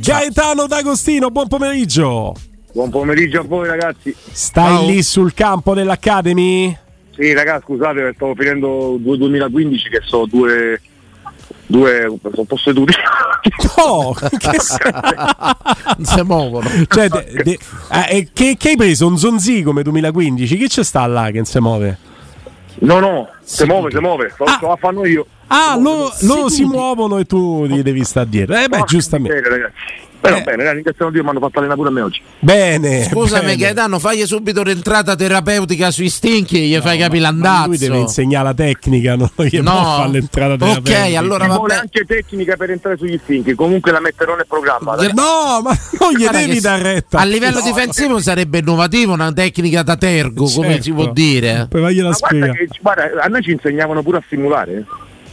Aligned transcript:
Gaetano 0.00 0.66
D'Agostino, 0.66 1.30
buon 1.30 1.48
pomeriggio. 1.48 2.34
Buon 2.72 2.90
pomeriggio 2.90 3.40
a 3.40 3.44
voi 3.44 3.66
ragazzi. 3.66 4.14
Stai 4.30 4.76
Ciao. 4.76 4.86
lì 4.86 5.02
sul 5.02 5.34
campo 5.34 5.74
dell'Academy? 5.74 6.76
Sì 7.16 7.32
ragazzi 7.32 7.64
scusate 7.64 8.12
stavo 8.14 8.34
finendo 8.36 8.96
due 9.00 9.16
2015 9.18 9.88
che 9.88 10.00
so 10.04 10.24
due 10.26 10.80
due 11.66 12.16
sono 12.32 12.44
posseduti. 12.44 12.92
No, 13.76 14.12
che 14.38 14.56
Non 15.96 16.04
si 16.06 16.22
muovono. 16.22 16.68
cioè, 16.86 17.08
de- 17.08 17.42
de- 17.42 17.58
eh, 18.08 18.28
che, 18.32 18.56
che 18.56 18.68
hai 18.70 18.76
preso? 18.76 19.06
Un 19.08 19.18
zonzi 19.18 19.62
come 19.62 19.82
2015? 19.82 20.56
Chi 20.56 20.68
c'è 20.68 20.84
sta 20.84 21.04
là 21.06 21.26
che 21.26 21.36
non 21.36 21.44
si 21.44 21.58
muove? 21.58 21.98
No 22.80 23.00
no, 23.00 23.28
si 23.42 23.64
muove, 23.64 23.90
si 23.90 23.98
muove, 23.98 24.32
Ah. 24.38 24.52
sto 24.52 24.70
a 24.72 24.76
fanno 24.76 25.04
io. 25.04 25.26
Ah, 25.48 25.76
loro, 25.80 26.12
loro 26.22 26.48
si 26.48 26.64
muovono 26.64 27.18
e 27.18 27.24
tu 27.24 27.66
gli 27.66 27.82
devi 27.82 28.04
stare 28.04 28.28
dietro. 28.28 28.56
Eh 28.56 28.68
beh, 28.68 28.82
giustamente. 28.86 29.34
miseria, 29.34 29.56
ragazzi. 29.56 30.06
Però 30.20 30.36
Eh. 30.36 30.40
bene, 30.42 30.56
ragazzi, 30.56 30.74
ringraziamo 30.74 31.10
Dio, 31.12 31.22
mi 31.22 31.28
hanno 31.28 31.38
fatto 31.38 31.58
allenare 31.58 31.76
pure 31.78 31.88
a 31.90 31.92
me 31.92 32.00
oggi. 32.00 32.20
Bene. 32.40 33.04
Scusami, 33.04 33.44
bene. 33.44 33.56
Gaetano, 33.56 33.98
fagli 34.00 34.26
subito 34.26 34.64
l'entrata 34.64 35.14
terapeutica 35.14 35.92
sui 35.92 36.08
stinchi 36.08 36.56
e 36.60 36.66
gli 36.66 36.80
fai 36.82 36.98
capire 36.98 37.20
Ma 37.22 37.30
l'andazzo. 37.30 37.68
lui 37.68 37.78
deve 37.78 37.98
insegnare 37.98 38.44
la 38.46 38.54
tecnica, 38.54 39.14
non 39.14 39.30
gli 39.36 39.58
No. 39.60 39.70
può 39.70 39.80
fare 39.96 40.10
l'entrata 40.10 40.52
Ok, 40.54 40.58
terapeutica. 40.82 41.18
allora 41.20 41.44
Ci 41.44 41.48
va 41.50 41.54
vuole 41.56 41.68
bene. 41.68 41.80
anche 41.80 42.04
tecnica 42.04 42.56
per 42.56 42.70
entrare 42.72 42.96
sugli 42.98 43.20
stinchi, 43.22 43.54
comunque 43.54 43.92
la 43.92 44.00
metterò 44.00 44.34
nel 44.34 44.46
programma. 44.48 44.96
dai. 44.96 45.12
No, 45.14 45.60
ma 45.62 45.78
non 46.00 46.10
gli 46.12 46.18
Guarda 46.22 46.38
devi 46.38 46.54
che 46.54 46.60
dar 46.60 46.80
retta. 46.80 47.18
A 47.18 47.24
livello 47.24 47.60
difensivo 47.60 48.18
sarebbe 48.18 48.58
innovativo 48.58 49.12
una 49.12 49.32
tecnica 49.32 49.84
da 49.84 49.96
tergo, 49.96 50.46
come 50.50 50.66
Certo. 50.66 50.82
si 50.82 50.92
può 50.92 51.12
dire. 51.12 51.68
Poi 51.70 51.80
vagliela 51.80 52.08
Ma 52.10 52.16
guarda, 52.18 52.36
spiega. 52.38 52.52
che, 52.54 52.68
guarda, 52.82 53.22
a 53.22 53.26
noi 53.28 53.42
ci 53.42 53.52
insegnavano 53.52 54.02
pure 54.02 54.16
a 54.18 54.22
simulare. 54.28 54.84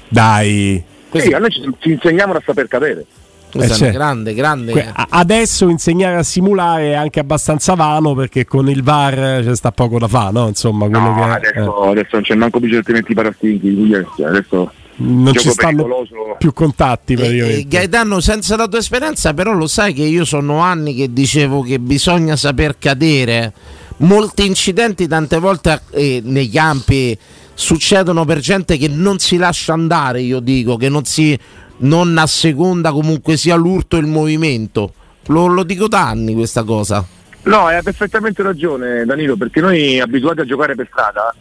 Dai. 0.07 0.83
Sì, 1.13 1.31
a 1.31 1.39
noi 1.39 1.49
ci, 1.49 1.61
ci 1.79 1.91
insegnavano 1.91 2.39
a 2.39 2.41
saper 2.45 2.67
cadere. 2.67 3.05
Questa 3.51 3.73
è 3.73 3.77
certo. 3.77 3.95
una 3.97 4.05
grande, 4.05 4.33
grande. 4.33 4.93
Adesso 5.09 5.69
insegnare 5.69 6.17
a 6.17 6.23
simulare 6.23 6.91
è 6.91 6.93
anche 6.95 7.21
abbastanza 7.21 7.73
vano 7.73 8.13
perché 8.13 8.43
con 8.43 8.67
il 8.69 8.83
VAR 8.83 9.43
c'è 9.45 9.55
sta 9.55 9.71
poco 9.71 9.97
da 9.97 10.09
fare, 10.09 10.33
no? 10.33 10.47
Insomma, 10.49 10.87
quello 10.89 11.13
No, 11.13 11.13
che 11.15 11.21
eh, 11.21 11.49
adesso, 11.51 11.81
adesso 11.89 12.09
non 12.11 12.21
c'è 12.23 12.35
manco 12.35 12.59
bisogno 12.59 12.81
di 12.85 12.91
mettere 12.91 13.11
i 13.11 13.15
parastinchi, 13.15 14.23
adesso 14.25 14.71
non 14.97 15.33
ci 15.35 15.49
stanno 15.49 15.83
pericoloso. 15.83 16.35
più 16.37 16.51
contatti 16.51 17.13
Eh, 17.13 17.15
eh, 17.15 17.19
praticamente. 17.19 17.67
Gaetano, 17.69 18.19
senza 18.19 18.57
la 18.57 18.67
tua 18.67 18.79
esperienza, 18.79 19.33
però 19.33 19.53
lo 19.53 19.67
sai 19.67 19.93
che 19.93 20.03
io 20.03 20.25
sono 20.25 20.59
anni 20.59 20.93
che 20.93 21.13
dicevo 21.13 21.61
che 21.61 21.79
bisogna 21.79 22.35
saper 22.35 22.77
cadere. 22.77 23.53
Molti 23.99 24.45
incidenti 24.45 25.07
tante 25.07 25.39
volte 25.39 25.79
eh, 25.91 26.19
nei 26.25 26.49
campi 26.49 27.17
succedono 27.55 28.25
per 28.25 28.39
gente 28.39 28.77
che 28.77 28.87
non 28.87 29.17
si 29.17 29.37
lascia 29.37 29.73
andare, 29.73 30.21
io 30.21 30.39
dico, 30.39 30.77
che 30.77 30.89
non 30.89 31.05
si 31.05 31.37
non 31.77 32.17
asseconda 32.17 32.91
comunque 32.91 33.37
sia 33.37 33.55
l'urto 33.55 33.97
e 33.97 33.99
il 33.99 34.07
movimento. 34.07 34.93
Lo, 35.27 35.47
lo 35.47 35.63
dico 35.63 35.87
da 35.87 36.07
anni 36.07 36.35
questa 36.35 36.63
cosa. 36.63 37.03
No, 37.43 37.65
hai 37.65 37.81
perfettamente 37.83 38.43
ragione 38.43 39.05
Danilo, 39.05 39.35
perché 39.35 39.61
noi 39.61 39.99
abituati 39.99 40.41
a 40.41 40.45
giocare 40.45 40.75
per 40.75 40.87
strada, 40.89 41.33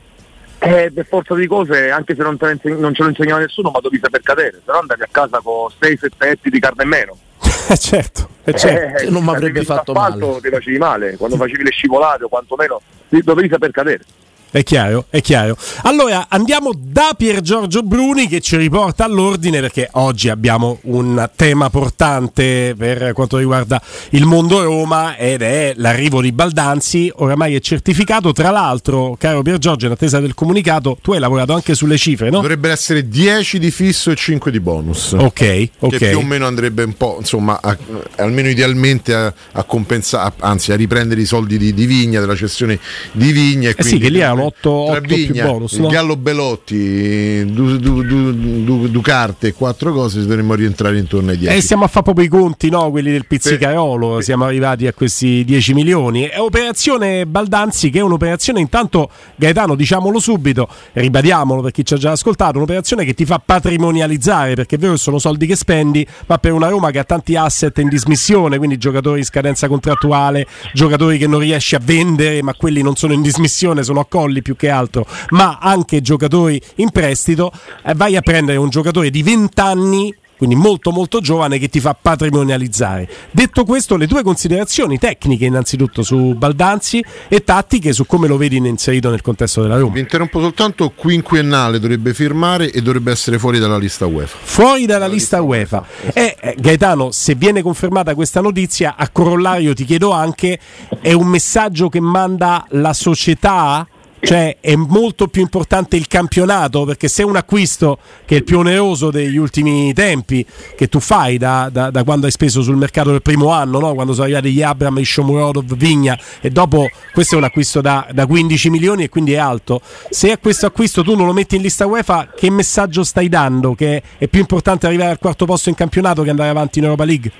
eh, 0.59 0.91
per 0.95 1.07
forza 1.07 1.35
di 1.35 1.47
cose, 1.47 1.91
anche 1.91 2.15
se 2.15 2.23
non, 2.23 2.37
inseg- 2.41 2.79
non 2.79 2.95
ce 2.95 3.03
lo 3.03 3.09
insegnava 3.09 3.41
nessuno, 3.41 3.71
ma 3.71 3.81
dovevi 3.81 4.03
saper 4.03 4.23
cadere, 4.23 4.61
se 4.65 4.73
no 4.73 4.79
andavi 4.79 5.03
a 5.03 5.09
casa 5.11 5.41
con 5.43 5.71
6-7 5.81 6.09
etti 6.19 6.51
di 6.51 6.61
carne 6.61 6.83
in 6.83 6.89
meno. 6.89 7.17
Eh, 7.67 7.79
certo, 7.79 8.29
eh, 8.45 8.53
certo. 8.53 9.05
Che 9.05 9.11
non 9.11 9.25
mi 9.25 9.31
avrebbe 9.31 9.65
fatto 9.65 9.95
male. 9.95 10.39
Ti 10.43 10.51
facevi 10.51 10.77
male, 10.77 11.17
quando 11.17 11.37
facevi 11.37 11.63
le 11.63 11.71
scivolate 11.71 12.25
o 12.25 12.29
quantomeno 12.29 12.79
dovevi 13.09 13.49
saper 13.49 13.71
cadere. 13.71 14.05
È 14.54 14.62
chiaro, 14.62 15.06
è 15.10 15.20
chiaro. 15.20 15.56
Allora 15.82 16.26
andiamo 16.28 16.70
da 16.78 17.12
Pier 17.16 17.41
Giorgio 17.41 17.82
Bruni 17.82 18.28
che 18.28 18.41
ci 18.41 18.56
riporta 18.56 19.04
all'ordine 19.04 19.59
perché 19.59 19.88
oggi 19.94 20.28
abbiamo 20.28 20.78
un 20.82 21.28
tema 21.34 21.70
portante 21.70 22.76
per 22.78 23.12
quanto 23.15 23.38
riguarda 23.38 23.82
il 24.10 24.25
mondo 24.26 24.62
Roma 24.62 25.16
ed 25.16 25.42
è 25.42 25.72
l'arrivo 25.78 26.20
di 26.20 26.31
Baldanzi, 26.31 27.10
oramai 27.16 27.56
è 27.56 27.60
certificato. 27.60 28.32
Tra 28.32 28.50
l'altro, 28.50 29.16
caro 29.19 29.42
Pier 29.42 29.59
Giorgio, 29.59 29.87
in 29.87 29.92
attesa 29.92 30.20
del 30.20 30.34
comunicato, 30.34 30.98
tu 31.03 31.15
hai 31.15 31.19
lavorato 31.19 31.53
anche 31.53 31.75
sulle 31.75 31.98
cifre, 31.98 32.31
no? 32.31 32.36
Dovrebbero 32.41 32.72
essere 32.72 33.09
10 33.09 33.59
di 33.59 33.72
fisso 33.72 34.12
e 34.12 34.15
5 34.15 34.53
di 34.53 34.60
bonus. 34.60 35.16
Ok, 35.19 35.69
ok. 35.81 35.97
Che 35.97 36.09
più 36.10 36.19
o 36.19 36.22
meno 36.22 36.47
andrebbe 36.47 36.84
un 36.84 36.92
po', 36.97 37.16
insomma, 37.19 37.59
a- 37.60 37.76
almeno 38.19 38.48
idealmente 38.48 39.12
a, 39.15 39.34
a 39.50 39.65
compensare, 39.65 40.32
anzi 40.38 40.71
a 40.71 40.76
riprendere 40.76 41.21
i 41.21 41.26
soldi 41.26 41.59
di, 41.59 41.75
di 41.75 41.86
Vigna, 41.86 42.21
della 42.21 42.36
cessione 42.36 42.78
di 43.10 43.32
Vigna. 43.32 43.71
E 43.71 43.75
Eh 43.76 43.82
sì, 43.82 43.98
che 43.98 44.10
lì 44.10 44.21
erano 44.21 44.42
otto- 44.44 44.84
tra 44.87 44.99
otto 44.99 45.00
più 45.00 45.16
Vigna, 45.16 45.47
bonus, 45.47 45.75
no? 45.75 45.88
Gallo 45.88 46.16
Belotti, 46.16 47.44
du, 47.47 47.77
du, 47.77 48.03
du, 48.03 48.32
du- 48.65 48.88
Ducarte 48.88 49.49
e 49.49 49.53
quattro 49.53 49.93
cose 49.93 50.25
dovremmo 50.25 50.55
rientrare 50.55 50.99
intorno 50.99 51.31
ai 51.31 51.38
10. 51.38 51.55
E 51.55 51.60
stiamo 51.60 51.84
a 51.84 51.88
fare 51.88 52.05
proprio 52.05 52.27
i 52.27 52.28
conti, 52.28 52.69
no? 52.71 52.91
Quelli 52.91 53.10
del 53.10 53.27
pizzicarolo. 53.27 54.21
Siamo 54.21 54.44
arrivati 54.44 54.87
a 54.87 54.93
questi 54.93 55.44
10 55.44 55.75
milioni. 55.75 56.22
È 56.25 56.38
operazione 56.38 57.27
Baldanzi, 57.27 57.91
che 57.91 57.99
è 57.99 58.03
un'operazione, 58.03 58.60
intanto, 58.60 59.10
Gaetano, 59.37 59.75
diciamolo 59.75 60.19
subito, 60.19 60.69
ribadiamolo 60.93 61.62
per 61.62 61.72
chi 61.72 61.84
ci 61.84 61.94
ha 61.94 61.97
già 61.97 62.12
ascoltato, 62.12 62.56
un'operazione 62.56 63.04
che 63.04 63.15
ti 63.15 63.25
fa 63.25 63.41
patrimonializzare, 63.44 64.54
perché 64.54 64.77
è 64.77 64.78
vero 64.78 64.93
che 64.93 64.99
sono 64.99 65.19
soldi 65.19 65.47
che 65.47 65.56
spendi, 65.56 66.06
ma 66.27 66.38
per 66.38 66.53
una 66.53 66.69
Roma 66.69 66.91
che 66.91 66.99
ha 66.99 67.04
tanti 67.04 67.37
asset 67.37 67.77
in 67.78 67.89
dismissione, 67.89 68.59
quindi 68.59 68.78
giocatori 68.78 69.19
in 69.21 69.24
scadenza 69.24 69.69
contrattuale, 69.69 70.47
giocatori 70.72 71.19
che 71.19 71.27
non 71.27 71.41
riesci 71.41 71.74
a 71.74 71.80
vendere, 71.83 72.42
ma 72.42 72.54
quelli 72.54 72.83
non 72.83 72.97
sono 72.97 73.13
in 73.13 73.22
dismissione, 73.22 73.83
sono 73.83 74.01
a 74.01 74.07
colli 74.24 74.41
più 74.41 74.56
che 74.56 74.71
altro, 74.71 75.06
ma 75.30 75.59
anche 75.60 76.00
giocatori 76.00 76.60
in 76.76 76.91
prestito, 76.91 77.53
eh, 77.84 77.94
vai 77.94 78.16
a 78.16 78.22
prendere 78.22 78.56
un 78.56 78.71
giocatore 78.71 79.10
di 79.10 79.22
20 79.22 79.60
anni 79.60 80.15
quindi 80.36 80.56
molto 80.56 80.91
molto 80.91 81.21
giovane 81.21 81.59
che 81.59 81.68
ti 81.68 81.80
fa 81.80 81.97
patrimonializzare. 82.00 83.09
Detto 83.30 83.65
questo, 83.65 83.97
le 83.97 84.06
tue 84.06 84.22
considerazioni 84.22 84.98
tecniche 84.98 85.44
innanzitutto 85.44 86.03
su 86.03 86.34
Baldanzi 86.34 87.04
e 87.28 87.44
tattiche 87.44 87.92
su 87.92 88.04
come 88.04 88.26
lo 88.26 88.36
vedi 88.36 88.56
inserito 88.56 89.10
nel 89.10 89.22
contesto 89.22 89.62
della 89.62 89.78
Roma. 89.78 89.94
Vi 89.94 90.00
interrompo 90.00 90.41
soltanto, 90.41 90.91
quinquennale 90.91 91.78
dovrebbe 91.78 92.12
firmare 92.12 92.71
e 92.71 92.82
dovrebbe 92.82 93.12
essere 93.12 93.38
fuori 93.38 93.59
dalla 93.59 93.78
lista 93.78 94.06
UEFA. 94.06 94.36
Fuori 94.42 94.86
dalla 94.86 95.06
lista 95.06 95.41
UEFA. 95.41 95.86
E 96.12 96.36
eh, 96.41 96.56
Gaetano, 96.59 97.10
se 97.10 97.34
viene 97.36 97.62
confermata 97.62 98.15
questa 98.15 98.41
notizia, 98.41 98.97
a 98.97 99.09
corollario 99.09 99.72
ti 99.72 99.84
chiedo 99.84 100.10
anche, 100.10 100.59
è 101.00 101.12
un 101.12 101.28
messaggio 101.28 101.88
che 101.88 102.00
manda 102.00 102.66
la 102.71 102.92
società 102.92 103.86
Cioè 104.24 104.56
è 104.60 104.74
molto 104.74 105.28
più 105.28 105.42
importante 105.42 105.97
il 105.97 106.06
campionato 106.06 106.84
perché 106.84 107.09
se 107.09 107.22
un 107.22 107.36
acquisto 107.36 107.98
che 108.24 108.34
è 108.34 108.38
il 108.38 108.44
più 108.44 108.59
oneroso 108.59 109.10
degli 109.10 109.36
ultimi 109.36 109.92
tempi 109.92 110.44
che 110.76 110.88
tu 110.88 111.00
fai 111.00 111.36
da, 111.38 111.68
da- 111.71 111.91
da 111.91 112.04
quando 112.04 112.26
hai 112.26 112.32
speso 112.32 112.62
sul 112.62 112.76
mercato 112.76 113.10
del 113.10 113.22
primo 113.22 113.50
anno, 113.50 113.78
no? 113.78 113.94
quando 113.94 114.12
sono 114.12 114.24
arrivati 114.24 114.53
gli 114.53 114.62
Abram, 114.62 114.98
i 114.98 115.04
Shomurodov, 115.04 115.74
Vigna 115.76 116.18
e 116.41 116.50
dopo 116.50 116.88
questo 117.12 117.34
è 117.34 117.38
un 117.38 117.44
acquisto 117.44 117.80
da, 117.80 118.06
da 118.12 118.26
15 118.26 118.71
milioni 118.71 119.04
e 119.04 119.09
quindi 119.09 119.32
è 119.32 119.38
alto. 119.38 119.80
Se 120.10 120.30
a 120.30 120.38
questo 120.38 120.66
acquisto 120.66 121.03
tu 121.03 121.15
non 121.15 121.26
lo 121.26 121.32
metti 121.32 121.56
in 121.56 121.62
lista 121.62 121.86
UEFA, 121.86 122.32
che 122.34 122.50
messaggio 122.50 123.04
stai 123.04 123.28
dando? 123.28 123.74
Che 123.74 124.03
è 124.18 124.26
più 124.28 124.41
importante 124.41 124.86
arrivare 124.86 125.10
al 125.10 125.18
quarto 125.18 125.44
posto 125.44 125.68
in 125.68 125.74
campionato 125.74 126.22
che 126.22 126.30
andare 126.30 126.48
avanti 126.48 126.78
in 126.78 126.84
Europa 126.84 127.04
League? 127.04 127.32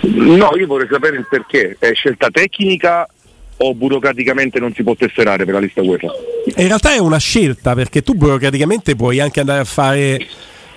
No, 0.00 0.50
io 0.56 0.66
vorrei 0.66 0.88
sapere 0.90 1.16
il 1.16 1.26
perché. 1.28 1.76
È 1.78 1.92
scelta 1.92 2.28
tecnica 2.30 3.06
o 3.58 3.74
burocraticamente 3.74 4.58
non 4.58 4.72
si 4.74 4.82
può 4.82 4.94
tesserare 4.94 5.44
per 5.44 5.54
la 5.54 5.60
lista 5.60 5.82
UEFA? 5.82 6.08
In 6.56 6.66
realtà 6.66 6.92
è 6.94 6.98
una 6.98 7.18
scelta 7.18 7.74
perché 7.74 8.02
tu 8.02 8.14
burocraticamente 8.14 8.96
puoi 8.96 9.20
anche 9.20 9.40
andare 9.40 9.60
a 9.60 9.64
fare 9.64 10.26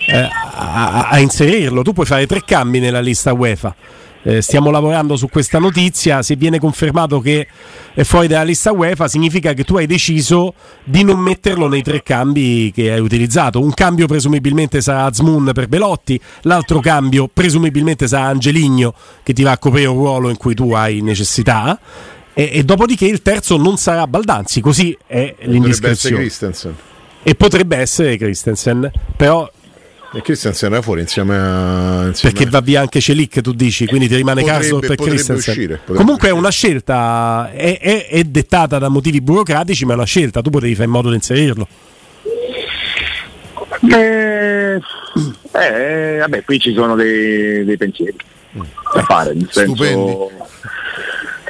eh, 0.07 0.29
a, 0.53 1.09
a 1.09 1.19
inserirlo, 1.19 1.81
tu 1.83 1.93
puoi 1.93 2.05
fare 2.05 2.25
tre 2.25 2.43
cambi 2.43 2.79
nella 2.79 3.01
lista 3.01 3.33
UEFA. 3.33 3.75
Eh, 4.23 4.39
stiamo 4.41 4.69
lavorando 4.69 5.15
su 5.15 5.27
questa 5.29 5.57
notizia, 5.57 6.21
se 6.21 6.35
viene 6.35 6.59
confermato 6.59 7.19
che 7.19 7.47
è 7.91 8.03
fuori 8.03 8.27
dalla 8.27 8.43
lista 8.43 8.71
UEFA 8.71 9.07
significa 9.07 9.53
che 9.53 9.63
tu 9.63 9.77
hai 9.77 9.87
deciso 9.87 10.53
di 10.83 11.03
non 11.03 11.19
metterlo 11.19 11.67
nei 11.67 11.81
tre 11.81 12.03
cambi 12.03 12.71
che 12.73 12.91
hai 12.91 12.99
utilizzato. 12.99 13.59
Un 13.59 13.73
cambio 13.73 14.05
presumibilmente 14.05 14.79
sarà 14.79 15.05
Azmoun 15.05 15.49
per 15.53 15.67
Belotti, 15.67 16.21
l'altro 16.41 16.79
cambio 16.79 17.29
presumibilmente 17.33 18.07
sarà 18.07 18.25
Angeligno 18.25 18.93
che 19.23 19.33
ti 19.33 19.41
va 19.41 19.51
a 19.51 19.57
coprire 19.57 19.87
un 19.87 19.97
ruolo 19.97 20.29
in 20.29 20.37
cui 20.37 20.53
tu 20.53 20.71
hai 20.71 21.01
necessità. 21.01 21.79
E, 22.41 22.49
e 22.53 22.63
dopodiché 22.63 23.05
il 23.05 23.21
terzo 23.21 23.57
non 23.57 23.77
sarà 23.77 24.07
Baldanzi, 24.07 24.61
così 24.61 24.97
è 25.05 25.35
Potrebbe 25.35 25.35
essere 25.41 25.51
l'indiscrezione. 25.51 26.15
Christensen. 26.17 26.75
E 27.23 27.35
potrebbe 27.35 27.77
essere 27.77 28.17
Christensen, 28.17 28.91
però 29.15 29.47
E 30.13 30.21
Christensen 30.21 30.71
era 30.71 30.81
fuori 30.81 31.01
insieme 31.01 31.37
a. 31.37 32.07
Insieme 32.07 32.33
perché 32.35 32.49
va 32.49 32.59
via 32.61 32.81
anche 32.81 32.99
Celic, 32.99 33.41
tu 33.41 33.53
dici, 33.53 33.85
quindi 33.85 34.07
ti 34.07 34.15
rimane 34.15 34.43
Karsdorp 34.43 34.87
per 34.87 34.95
Christensen. 34.97 35.35
uscire, 35.53 35.79
Comunque 35.85 36.29
è 36.29 36.31
una 36.31 36.49
scelta, 36.49 37.51
è, 37.53 37.77
è- 37.79 38.07
è 38.07 38.23
dettata 38.23 38.79
da 38.79 38.89
motivi 38.89 39.21
burocratici, 39.21 39.85
ma 39.85 39.91
è 39.93 39.95
una 39.95 40.05
scelta, 40.05 40.41
tu 40.41 40.49
potevi 40.49 40.73
fare 40.73 40.85
in 40.85 40.91
modo 40.91 41.09
di 41.09 41.15
inserirlo. 41.15 41.67
Eh, 43.93 44.79
eh, 45.53 46.17
vabbè, 46.19 46.43
qui 46.43 46.59
ci 46.59 46.73
sono 46.73 46.95
dei, 46.95 47.63
dei 47.65 47.77
pensieri 47.77 48.15
da 48.93 49.03
fare, 49.03 49.33
nel 49.33 49.47
senso... 49.51 50.29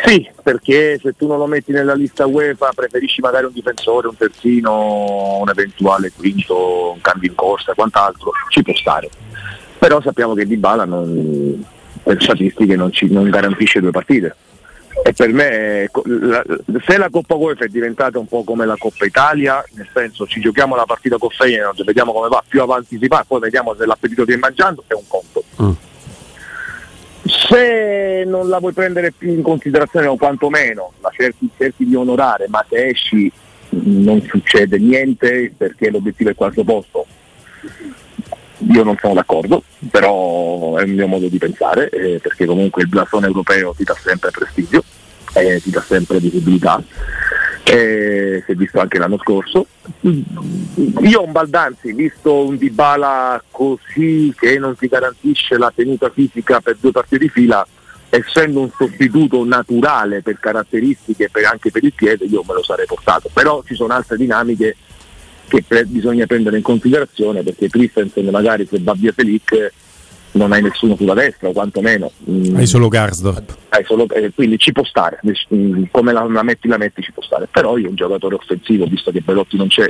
Sì, 0.04 0.28
perché 0.42 1.00
se 1.02 1.14
tu 1.16 1.28
non 1.28 1.38
lo 1.38 1.46
metti 1.46 1.72
nella 1.72 1.94
lista 1.94 2.26
UEFA 2.26 2.72
preferisci 2.74 3.22
magari 3.22 3.46
un 3.46 3.54
difensore, 3.54 4.08
un 4.08 4.18
terzino, 4.18 5.40
un 5.40 5.50
eventuale 5.50 6.12
quinto, 6.16 6.92
un 6.94 7.02
cambio 7.02 7.30
in 7.30 7.36
corsa 7.36 7.74
quant'altro, 7.74 8.32
ci 8.50 8.64
può 8.64 8.74
stare. 8.76 9.10
Però 9.78 10.02
sappiamo 10.02 10.34
che 10.34 10.46
Dybala 10.46 10.86
non, 10.86 11.64
per 12.04 12.22
statistiche 12.22 12.76
non, 12.76 12.92
ci, 12.92 13.08
non 13.10 13.30
garantisce 13.30 13.80
due 13.80 13.92
partite. 13.92 14.36
E 15.04 15.14
per 15.14 15.32
me, 15.32 15.90
se 16.86 16.98
la 16.98 17.10
Coppa 17.10 17.36
UEFA 17.36 17.66
è 17.66 17.68
diventata 17.68 18.20
un 18.20 18.28
po' 18.28 18.44
come 18.44 18.66
la 18.66 18.76
Coppa 18.78 19.06
Italia, 19.06 19.64
nel 19.72 19.88
senso 19.94 20.28
ci 20.28 20.40
giochiamo 20.40 20.76
la 20.76 20.86
partita 20.86 21.18
con 21.18 21.30
Feyenoord, 21.30 21.84
vediamo 21.84 22.12
come 22.12 22.28
va, 22.28 22.44
più 22.46 22.62
avanti 22.62 22.98
si 23.00 23.08
va, 23.08 23.24
poi 23.26 23.40
vediamo 23.40 23.76
se 23.76 23.86
l'appetito 23.86 24.26
viene 24.26 24.42
mangiando, 24.42 24.84
è 24.88 24.94
un 24.94 25.08
conto. 25.08 25.44
Se 27.24 28.24
non 28.26 28.50
la 28.50 28.60
vuoi 28.60 28.74
prendere 28.74 29.12
più 29.12 29.32
in 29.32 29.44
considerazione 29.44 30.08
o 30.08 30.18
quantomeno 30.18 30.94
la 31.02 31.12
cerchi, 31.16 31.50
cerchi 31.58 31.86
di 31.86 31.96
onorare, 31.96 32.48
ma 32.48 32.66
se 32.68 32.88
esci 32.88 33.32
mh, 33.70 34.04
non 34.04 34.22
succede 34.22 34.78
niente 34.80 35.54
perché 35.56 35.90
l'obiettivo 35.90 36.30
è 36.30 36.32
il 36.32 36.38
quarto 36.38 36.64
posto, 36.64 37.06
io 38.70 38.84
non 38.84 38.96
sono 39.00 39.14
d'accordo, 39.14 39.64
però 39.90 40.78
è 40.78 40.84
il 40.84 40.94
mio 40.94 41.08
modo 41.08 41.28
di 41.28 41.38
pensare, 41.38 41.90
eh, 41.90 42.20
perché 42.20 42.46
comunque 42.46 42.84
il 42.84 42.90
blasone 42.90 43.28
europeo 43.28 43.74
ti 43.76 43.84
dà 43.84 43.96
sempre 44.02 44.32
prestigio, 44.32 44.84
eh, 45.34 45.60
ti 45.62 45.70
dà 45.70 45.82
sempre 45.82 46.20
visibilità, 46.20 46.84
eh, 47.64 48.44
si 48.46 48.52
è 48.52 48.56
visto 48.56 48.80
anche 48.80 48.98
l'anno 48.98 49.18
scorso. 49.18 49.68
Io 50.02 51.20
ho 51.20 51.26
un 51.26 51.32
Baldanzi, 51.32 51.94
visto 51.94 52.46
un 52.46 52.58
Dybala 52.58 53.44
così 53.50 54.34
che 54.38 54.58
non 54.58 54.76
ti 54.76 54.88
garantisce 54.88 55.58
la 55.58 55.72
tenuta 55.74 56.10
fisica 56.10 56.60
per 56.60 56.78
due 56.80 56.92
partite 56.92 57.26
di 57.26 57.30
fila, 57.30 57.66
essendo 58.10 58.62
un 58.62 58.72
sostituto 58.76 59.44
naturale 59.46 60.22
per 60.22 60.40
caratteristiche 60.40 61.30
e 61.32 61.46
anche 61.46 61.72
per 61.72 61.84
il 61.84 61.94
piede, 61.94 62.26
io 62.26 62.44
me 62.46 62.54
lo 62.54 62.64
sarei 62.64 62.86
portato. 62.86 63.30
Però 63.32 63.64
ci 63.66 63.76
sono 63.76 63.94
altre 63.94 64.18
dinamiche 64.18 64.76
che 65.48 65.64
pre- 65.68 65.86
bisogna 65.86 66.26
prendere 66.26 66.58
in 66.58 66.64
considerazione 66.64 67.44
perché 67.44 67.70
Christensen 67.70 68.28
magari 68.30 68.66
se 68.70 68.80
va 68.82 68.94
via 68.94 69.12
Felic 69.12 69.72
non 70.34 70.52
hai 70.52 70.62
nessuno 70.62 70.96
sulla 70.96 71.14
destra 71.14 71.50
o 71.50 71.52
quantomeno 71.52 72.12
mm, 72.30 72.56
Hai 72.56 72.68
solo 72.68 72.88
solo- 73.86 74.08
eh, 74.10 74.32
quindi 74.34 74.58
ci 74.58 74.72
può 74.72 74.84
stare 74.84 75.20
ness- 75.24 75.48
mm, 75.54 75.86
come 75.92 76.14
la, 76.14 76.26
la 76.30 76.44
metti 76.44 76.68
la 76.68 76.78
metti 76.78 77.02
ci 77.02 77.12
può 77.12 77.22
stare. 77.22 77.48
Però 77.52 77.78
io 77.78 77.90
un 77.90 77.96
giocatore 77.96 78.36
offensivo 78.36 78.86
visto 78.86 79.12
che 79.12 79.22
Belotti 79.22 79.58
non 79.58 79.68
c'è 79.68 79.88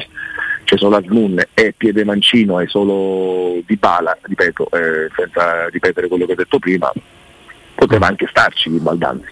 c'è 0.63 0.77
solo 0.77 0.97
Asmun 0.97 1.41
e 1.53 1.73
piede 1.75 2.03
mancino 2.03 2.59
e 2.59 2.67
solo 2.67 3.61
Di 3.65 3.75
Bala 3.77 4.17
ripeto 4.21 4.69
eh, 4.71 5.09
senza 5.15 5.67
ripetere 5.69 6.07
quello 6.07 6.25
che 6.25 6.33
ho 6.33 6.35
detto 6.35 6.59
prima 6.59 6.91
poteva 7.73 8.07
anche 8.07 8.27
starci 8.29 8.69
Baldanzi 8.69 9.25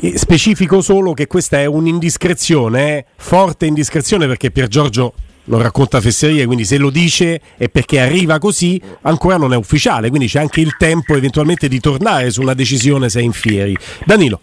E 0.00 0.18
Specifico 0.18 0.80
solo 0.80 1.12
che 1.12 1.26
questa 1.26 1.58
è 1.58 1.66
un'indiscrezione, 1.66 2.98
eh, 2.98 3.04
forte 3.16 3.66
indiscrezione 3.66 4.26
perché 4.26 4.50
Pier 4.50 4.68
Giorgio 4.68 5.12
non 5.44 5.60
racconta 5.60 6.00
fesserie, 6.00 6.46
quindi 6.46 6.64
se 6.64 6.76
lo 6.78 6.90
dice 6.90 7.40
è 7.56 7.68
perché 7.68 8.00
arriva 8.00 8.38
così, 8.38 8.80
ancora 9.02 9.36
non 9.36 9.52
è 9.52 9.56
ufficiale, 9.56 10.08
quindi 10.08 10.28
c'è 10.28 10.40
anche 10.40 10.60
il 10.60 10.76
tempo 10.78 11.16
eventualmente 11.16 11.68
di 11.68 11.80
tornare 11.80 12.30
su 12.30 12.40
una 12.40 12.54
decisione 12.54 13.08
se 13.08 13.20
è 13.20 13.22
in 13.22 13.32
fieri. 13.32 13.76
Danilo. 14.04 14.40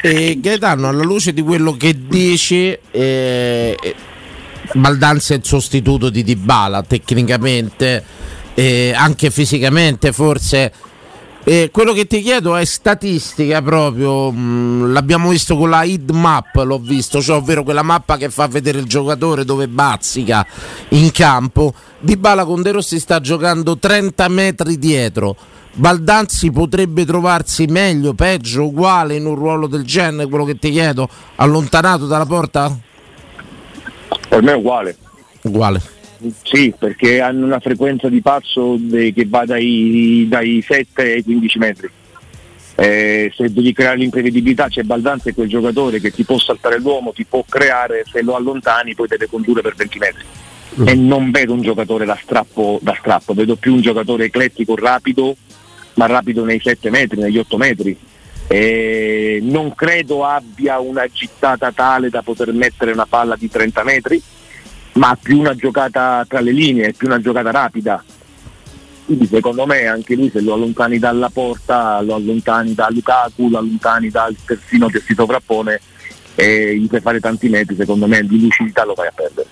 E 0.00 0.38
Gaetano, 0.40 0.88
alla 0.88 1.02
luce 1.02 1.32
di 1.32 1.42
quello 1.42 1.72
che 1.72 1.96
dici, 2.06 2.66
eh, 2.66 2.78
eh, 2.92 3.94
Baldanzi 4.74 5.32
è 5.32 5.36
il 5.36 5.44
sostituto 5.44 6.08
di 6.08 6.22
Dybala 6.22 6.82
tecnicamente, 6.84 8.04
eh, 8.54 8.92
anche 8.94 9.30
fisicamente 9.30 10.12
forse. 10.12 10.72
Eh, 11.50 11.70
quello 11.72 11.94
che 11.94 12.06
ti 12.06 12.20
chiedo 12.20 12.56
è 12.56 12.64
statistica 12.66 13.62
proprio, 13.62 14.30
mh, 14.30 14.92
l'abbiamo 14.92 15.30
visto 15.30 15.56
con 15.56 15.70
la 15.70 15.82
heat 15.82 16.10
map, 16.10 16.54
l'ho 16.56 16.78
visto, 16.78 17.22
cioè 17.22 17.38
ovvero 17.38 17.62
quella 17.62 17.80
mappa 17.80 18.18
che 18.18 18.28
fa 18.28 18.46
vedere 18.48 18.80
il 18.80 18.84
giocatore 18.84 19.46
dove 19.46 19.66
bazzica 19.66 20.46
in 20.90 21.10
campo. 21.10 21.72
Dybala 22.00 22.44
con 22.44 22.60
De 22.60 22.72
Rossi 22.72 22.98
sta 23.00 23.20
giocando 23.20 23.78
30 23.78 24.28
metri 24.28 24.78
dietro. 24.78 25.34
Baldanzi 25.72 26.50
potrebbe 26.50 27.06
trovarsi 27.06 27.64
meglio, 27.64 28.12
peggio, 28.12 28.64
uguale 28.64 29.16
in 29.16 29.24
un 29.24 29.34
ruolo 29.34 29.68
del 29.68 29.86
genere, 29.86 30.28
quello 30.28 30.44
che 30.44 30.58
ti 30.58 30.70
chiedo, 30.70 31.08
allontanato 31.36 32.06
dalla 32.06 32.26
porta? 32.26 32.76
per 34.28 34.42
me 34.42 34.52
è 34.52 34.56
uguale 34.56 34.96
Uguale. 35.44 35.80
Sì, 36.42 36.74
perché 36.76 37.20
hanno 37.20 37.46
una 37.46 37.60
frequenza 37.60 38.08
di 38.08 38.20
passo 38.20 38.76
de- 38.78 39.12
che 39.12 39.24
va 39.26 39.44
dai, 39.44 40.26
dai 40.28 40.62
7 40.66 41.02
ai 41.02 41.22
15 41.22 41.58
metri. 41.58 41.88
Eh, 42.74 43.32
se 43.34 43.52
devi 43.52 43.72
creare 43.72 43.96
l'imprevedibilità 43.96 44.68
c'è 44.68 44.82
Baldanza 44.82 45.30
è 45.30 45.34
quel 45.34 45.48
giocatore 45.48 46.00
che 46.00 46.12
ti 46.12 46.22
può 46.24 46.38
saltare 46.38 46.78
l'uomo, 46.78 47.12
ti 47.12 47.24
può 47.24 47.44
creare, 47.48 48.04
se 48.10 48.22
lo 48.22 48.36
allontani 48.36 48.94
poi 48.94 49.08
deve 49.08 49.26
condurre 49.26 49.62
per 49.62 49.74
20 49.74 49.98
metri. 49.98 50.24
E 50.84 50.94
non 50.94 51.32
vedo 51.32 51.54
un 51.54 51.60
giocatore 51.60 52.04
da 52.04 52.16
strappo, 52.20 52.78
da 52.80 52.94
strappo, 52.96 53.34
vedo 53.34 53.56
più 53.56 53.74
un 53.74 53.80
giocatore 53.80 54.26
eclettico, 54.26 54.76
rapido, 54.76 55.36
ma 55.94 56.06
rapido 56.06 56.44
nei 56.44 56.60
7 56.60 56.88
metri, 56.90 57.20
negli 57.20 57.38
8 57.38 57.56
metri. 57.56 57.98
E 58.46 59.40
non 59.42 59.74
credo 59.74 60.24
abbia 60.24 60.78
una 60.78 61.06
gittata 61.12 61.72
tale 61.72 62.10
da 62.10 62.22
poter 62.22 62.52
mettere 62.52 62.92
una 62.92 63.06
palla 63.06 63.34
di 63.36 63.48
30 63.48 63.82
metri, 63.82 64.22
ma 64.98 65.16
più 65.20 65.38
una 65.38 65.54
giocata 65.54 66.24
tra 66.28 66.40
le 66.40 66.52
linee, 66.52 66.92
più 66.92 67.06
una 67.06 67.20
giocata 67.20 67.50
rapida. 67.50 68.02
Quindi 69.06 69.26
secondo 69.26 69.64
me 69.64 69.86
anche 69.86 70.14
lui 70.14 70.28
se 70.28 70.40
lo 70.40 70.52
allontani 70.52 70.98
dalla 70.98 71.30
porta, 71.30 72.00
lo 72.02 72.14
allontani 72.14 72.74
da 72.74 72.88
Lukaku, 72.90 73.48
lo 73.48 73.58
allontani 73.58 74.10
dal 74.10 74.36
terzino 74.44 74.88
che 74.88 75.00
si 75.00 75.14
sovrappone 75.14 75.80
e 76.34 76.76
gli 76.76 76.86
fai 76.88 77.00
fare 77.00 77.20
tanti 77.20 77.48
metri, 77.48 77.74
secondo 77.74 78.06
me 78.06 78.22
di 78.22 78.40
lucidità 78.40 78.84
lo 78.84 78.94
vai 78.94 79.06
a 79.06 79.12
perdere. 79.14 79.48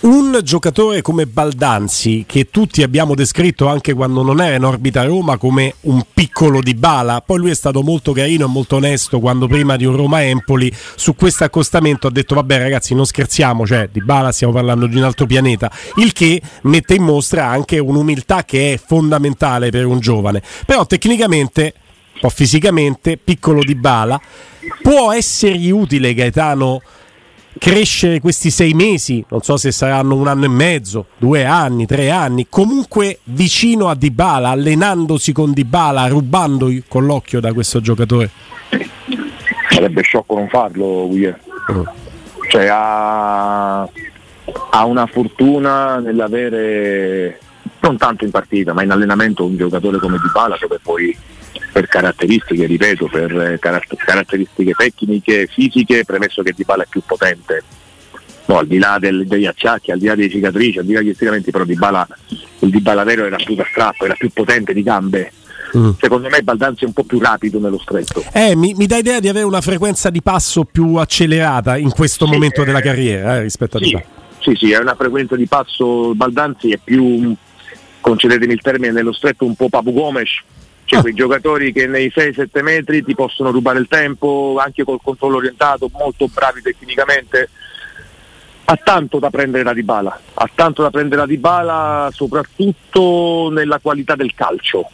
Un 0.00 0.40
giocatore 0.42 1.02
come 1.02 1.26
Baldanzi, 1.26 2.24
che 2.26 2.48
tutti 2.50 2.82
abbiamo 2.82 3.14
descritto 3.14 3.66
anche 3.66 3.92
quando 3.92 4.22
non 4.22 4.40
era 4.40 4.56
in 4.56 4.64
orbita 4.64 5.04
Roma 5.04 5.36
come 5.36 5.74
un 5.82 6.02
piccolo 6.14 6.62
di 6.62 6.74
bala, 6.74 7.20
poi 7.20 7.36
lui 7.36 7.50
è 7.50 7.54
stato 7.54 7.82
molto 7.82 8.12
carino 8.12 8.46
e 8.46 8.48
molto 8.48 8.76
onesto 8.76 9.20
quando 9.20 9.46
prima 9.46 9.76
di 9.76 9.84
un 9.84 9.96
Roma-Empoli 9.96 10.72
su 10.94 11.14
questo 11.14 11.44
accostamento 11.44 12.06
ha 12.06 12.10
detto 12.10 12.34
vabbè 12.34 12.56
ragazzi 12.56 12.94
non 12.94 13.04
scherziamo, 13.04 13.66
cioè 13.66 13.90
di 13.92 14.00
bala 14.00 14.32
stiamo 14.32 14.54
parlando 14.54 14.86
di 14.86 14.96
un 14.96 15.02
altro 15.02 15.26
pianeta, 15.26 15.70
il 15.96 16.12
che 16.12 16.40
mette 16.62 16.94
in 16.94 17.02
mostra 17.02 17.48
anche 17.48 17.78
un'umiltà 17.78 18.44
che 18.46 18.72
è 18.72 18.80
fondamentale 18.82 19.68
per 19.68 19.84
un 19.84 20.00
giovane, 20.00 20.42
però 20.64 20.86
tecnicamente 20.86 21.74
po' 22.20 22.28
fisicamente, 22.28 23.16
piccolo 23.16 23.64
di 23.64 23.74
bala. 23.74 24.20
Può 24.82 25.10
essergli 25.10 25.70
utile 25.70 26.12
Gaetano 26.12 26.82
crescere 27.60 28.20
questi 28.20 28.48
sei 28.48 28.72
mesi, 28.72 29.22
non 29.28 29.42
so 29.42 29.58
se 29.58 29.70
saranno 29.70 30.16
un 30.16 30.26
anno 30.26 30.46
e 30.46 30.48
mezzo, 30.48 31.08
due 31.18 31.44
anni, 31.44 31.84
tre 31.84 32.10
anni, 32.10 32.46
comunque 32.48 33.18
vicino 33.24 33.88
a 33.90 33.94
Dybala, 33.94 34.48
allenandosi 34.48 35.32
con 35.32 35.52
Dybala, 35.52 36.06
rubando 36.06 36.70
con 36.88 37.04
l'occhio 37.04 37.38
da 37.38 37.52
questo 37.52 37.82
giocatore. 37.82 38.30
Sarebbe 39.68 40.00
sciocco 40.00 40.36
non 40.36 40.48
farlo, 40.48 41.06
Guglielmo. 41.06 41.38
Cioè 42.48 42.66
ha, 42.66 43.82
ha 43.82 44.84
una 44.86 45.04
fortuna 45.04 45.98
nell'avere 45.98 47.38
non 47.80 47.98
tanto 47.98 48.24
in 48.24 48.30
partita, 48.30 48.72
ma 48.72 48.82
in 48.82 48.90
allenamento 48.90 49.44
un 49.44 49.58
giocatore 49.58 49.98
come 49.98 50.18
Dybala 50.18 50.56
dove 50.58 50.78
poi 50.82 51.14
per 51.72 51.86
caratteristiche, 51.86 52.66
ripeto, 52.66 53.06
per 53.06 53.30
eh, 53.32 53.58
caratter- 53.58 54.02
caratteristiche 54.02 54.72
tecniche, 54.76 55.46
fisiche, 55.46 56.04
premesso 56.04 56.42
che 56.42 56.52
Dybala 56.54 56.82
è 56.82 56.86
più 56.88 57.02
potente. 57.04 57.62
No, 58.46 58.58
al 58.58 58.66
di 58.66 58.78
là 58.78 58.98
del- 58.98 59.26
degli 59.26 59.46
acciacchi, 59.46 59.92
al 59.92 59.98
di 59.98 60.06
là 60.06 60.14
delle 60.14 60.30
cicatrici, 60.30 60.78
al 60.78 60.84
di 60.84 60.92
là 60.92 61.00
degli 61.00 61.14
stiramenti, 61.14 61.50
però 61.50 61.64
Dybala, 61.64 62.08
il 62.60 62.70
Dybala 62.70 63.04
vero 63.04 63.24
era 63.24 63.36
più 63.36 63.54
da 63.54 63.64
strappo, 63.70 64.04
era 64.04 64.14
più 64.14 64.30
potente 64.30 64.72
di 64.72 64.82
gambe. 64.82 65.32
Secondo 66.00 66.28
me 66.28 66.42
Baldanzi 66.42 66.82
è 66.82 66.86
un 66.88 66.92
po' 66.92 67.04
più 67.04 67.20
rapido 67.20 67.60
nello 67.60 67.78
stretto. 67.78 68.24
Eh, 68.32 68.56
mi, 68.56 68.74
mi 68.74 68.86
dà 68.86 68.96
idea 68.96 69.20
di 69.20 69.28
avere 69.28 69.44
una 69.44 69.60
frequenza 69.60 70.10
di 70.10 70.20
passo 70.20 70.64
più 70.64 70.96
accelerata 70.96 71.76
in 71.76 71.90
questo 71.90 72.26
momento 72.26 72.64
della 72.64 72.80
carriera 72.80 73.36
eh, 73.36 73.42
rispetto 73.42 73.76
a 73.76 73.80
Sì, 73.80 73.96
sì, 74.40 74.54
sì, 74.56 74.72
è 74.72 74.78
una 74.78 74.96
frequenza 74.96 75.36
di 75.36 75.46
passo 75.46 76.12
Baldanzi 76.16 76.72
è 76.72 76.78
più, 76.82 77.32
concedetemi 78.00 78.52
il 78.52 78.60
termine, 78.60 78.90
nello 78.90 79.12
stretto 79.12 79.44
un 79.44 79.54
po' 79.54 79.68
Papu 79.68 79.92
Gomes, 79.92 80.30
cioè 80.90 80.98
Ah. 80.98 81.02
quei 81.02 81.14
giocatori 81.14 81.72
che 81.72 81.86
nei 81.86 82.10
6-7 82.12 82.62
metri 82.62 83.04
ti 83.04 83.14
possono 83.14 83.52
rubare 83.52 83.78
il 83.78 83.86
tempo, 83.86 84.56
anche 84.58 84.82
col 84.82 84.98
controllo 85.00 85.36
orientato, 85.36 85.88
molto 85.92 86.26
bravi 86.26 86.62
tecnicamente. 86.62 87.48
Ha 88.64 88.76
tanto 88.76 89.20
da 89.20 89.30
prendere 89.30 89.62
da 89.62 89.72
Dybala, 89.72 90.20
ha 90.34 90.50
tanto 90.52 90.82
da 90.82 90.90
prendere 90.90 91.20
da 91.20 91.26
Dybala 91.28 92.10
soprattutto 92.12 93.50
nella 93.52 93.78
qualità 93.78 94.16
del 94.16 94.34
calcio, 94.34 94.88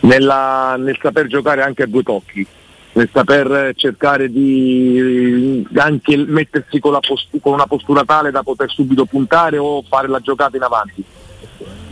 nella- 0.00 0.76
nel 0.78 0.98
saper 1.02 1.26
giocare 1.26 1.62
anche 1.62 1.82
a 1.82 1.86
due 1.86 2.02
tocchi, 2.02 2.46
nel 2.92 3.10
saper 3.12 3.72
cercare 3.74 4.30
di 4.30 5.66
anche 5.76 6.16
mettersi 6.16 6.78
con, 6.80 6.92
la 6.92 7.00
post- 7.00 7.38
con 7.42 7.52
una 7.52 7.66
postura 7.66 8.04
tale 8.04 8.30
da 8.30 8.42
poter 8.42 8.70
subito 8.70 9.04
puntare 9.04 9.58
o 9.58 9.82
fare 9.82 10.08
la 10.08 10.20
giocata 10.20 10.56
in 10.56 10.62
avanti. 10.62 11.04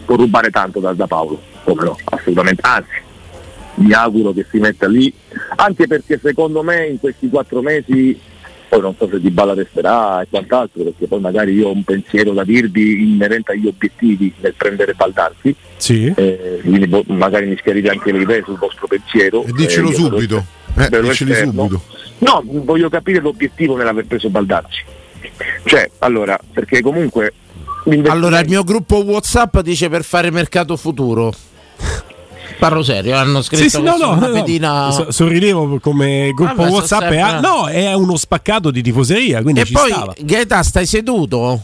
Può 0.07 0.17
rubare 0.17 0.51
tanto 0.51 0.79
da, 0.81 0.93
da 0.95 1.07
Paolo, 1.07 1.41
come 1.65 1.83
no, 1.85 1.97
assolutamente. 2.05 2.63
Anzi, 2.65 2.89
mi 3.77 3.93
auguro 3.93 4.33
che 4.33 4.47
si 4.51 4.59
metta 4.59 4.87
lì, 4.89 5.13
anche 5.57 5.87
perché 5.87 6.19
secondo 6.23 6.63
me 6.63 6.87
in 6.87 6.99
questi 7.01 7.29
quattro 7.29 7.61
mesi, 7.61 8.19
poi 8.69 8.81
non 8.81 8.95
so 8.97 9.09
se 9.11 9.21
Di 9.21 9.31
Balla 9.31 9.53
resterà 9.55 10.23
e 10.23 10.27
quant'altro, 10.31 10.85
perché 10.85 11.07
poi 11.09 11.21
magari 11.21 11.53
io 11.55 11.69
ho 11.69 11.73
un 11.73 11.83
pensiero 11.85 12.33
da 12.33 12.45
dirvi 12.45 13.13
inerente 13.13 13.53
agli 13.53 13.67
obiettivi 13.67 14.33
nel 14.41 14.55
prendere 14.57 14.95
Baldanzi, 14.95 15.55
Sì. 15.77 16.13
eh, 16.17 16.61
quindi 16.63 16.87
vo- 16.87 17.05
magari 17.09 17.47
mi 17.47 17.57
schiarite 17.59 17.89
anche 17.91 18.13
le 18.13 18.23
idee 18.23 18.43
sul 18.45 18.57
vostro 18.59 18.87
pensiero. 18.87 19.43
E 19.45 19.53
dicelo 19.53 19.91
Eh, 19.91 19.95
subito. 19.95 20.45
Eh, 20.77 21.15
subito. 21.15 21.83
No, 22.19 22.43
voglio 22.45 22.89
capire 22.89 23.21
l'obiettivo 23.21 23.77
nell'aver 23.77 24.07
preso 24.07 24.31
Baldazzi. 24.31 24.85
Cioè, 25.65 25.91
allora, 25.99 26.39
perché 26.53 26.81
comunque... 26.81 27.33
Allora, 28.09 28.41
il 28.41 28.49
mio 28.49 28.65
gruppo 28.65 29.05
WhatsApp 29.05 29.59
dice 29.61 29.89
per 29.89 30.03
fare 30.05 30.31
mercato 30.31 30.77
futuro. 30.77 31.33
Parlo 32.59 32.83
serio, 32.83 33.17
hanno 33.17 33.43
scritto 33.43 33.63
Sì, 33.65 33.69
sì, 33.69 33.83
no, 33.83 33.97
no, 33.97 34.13
una 34.13 34.27
no, 34.29 34.33
pedina- 34.33 34.91
So- 34.91 35.11
sorridevo 35.13 35.79
come 35.79 36.31
gruppo 36.35 36.63
sono 36.63 36.71
WhatsApp. 36.77 37.01
sempre- 37.03 37.19
è, 37.19 37.21
ah, 37.21 37.41
no, 37.41 37.67
è 37.69 37.93
uno 37.93 38.17
spaccato 38.17 38.71
di 38.71 38.83
tifoseria, 38.83 39.43
quindi 39.43 39.61
E 39.61 39.65
ci 39.67 39.73
poi, 39.73 39.91
stava. 39.91 40.15
Gaeta, 40.19 40.63
stai 40.63 40.87
seduto? 40.87 41.63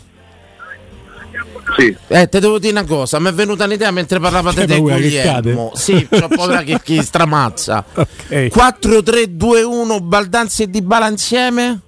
Sì. 1.78 1.96
Eh, 2.08 2.28
te 2.28 2.40
devo 2.40 2.58
dire 2.58 2.72
una 2.72 2.84
cosa, 2.84 3.18
mi 3.18 3.28
è 3.28 3.32
venuta 3.32 3.64
un'idea 3.64 3.90
mentre 3.90 4.20
parlavate 4.20 4.66
di 4.66 4.74
paura 4.74 4.96
che 4.96 5.00
Guglielmo. 5.00 5.32
cade? 5.32 5.70
Sì, 5.74 6.06
c'ho 6.10 6.28
paura 6.28 6.62
che 6.62 6.78
chi 6.82 7.02
stramazza. 7.02 7.84
Ok. 7.96 8.48
4-3-2-1 8.48 10.00
Baldanzi 10.02 10.64
e 10.64 10.70
Di 10.70 10.82
Bala 10.82 11.08
insieme? 11.08 11.80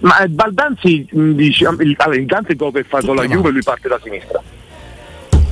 Ma 0.00 0.26
Baldanzi 0.28 1.06
allora, 1.12 2.16
intanto 2.16 2.50
il 2.52 2.56
gol 2.56 2.72
che 2.72 2.80
ha 2.80 2.84
fatto 2.86 3.12
la. 3.12 3.26
Juve 3.26 3.50
lui 3.50 3.62
parte 3.62 3.88
da 3.88 4.00
sinistra. 4.02 4.42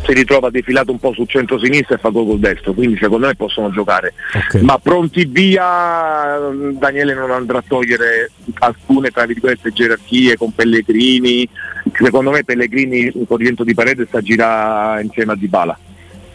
Si 0.03 0.15
ritrova 0.15 0.49
defilato 0.49 0.91
un 0.91 0.99
po' 0.99 1.13
sul 1.13 1.29
centro-sinistra 1.29 1.97
e 1.97 1.99
fa 1.99 2.09
gol 2.09 2.27
col 2.27 2.39
destro, 2.39 2.73
quindi 2.73 2.97
secondo 2.99 3.27
me 3.27 3.35
possono 3.35 3.71
giocare. 3.71 4.15
Ok. 4.35 4.63
Ma 4.63 4.79
pronti 4.79 5.27
via, 5.27 6.39
mh, 6.39 6.79
Daniele 6.79 7.15
non 7.15 7.31
andrà 7.31 7.59
a 7.59 7.65
togliere 7.67 8.31
alcune 8.61 9.11
tra 9.11 9.27
virgolette 9.27 9.73
gerarchie 9.73 10.39
con 10.39 10.55
Pellegrini. 10.55 11.47
Secondo 11.93 12.31
me 12.31 12.45
Pellegrini 12.45 13.13
con 13.27 13.37
rientro 13.37 13.65
di 13.65 13.75
parete 13.75 14.07
sta 14.07 14.19
a 14.19 14.23
girare 14.23 15.03
insieme 15.03 15.33
a 15.33 15.37
Dybala 15.37 15.79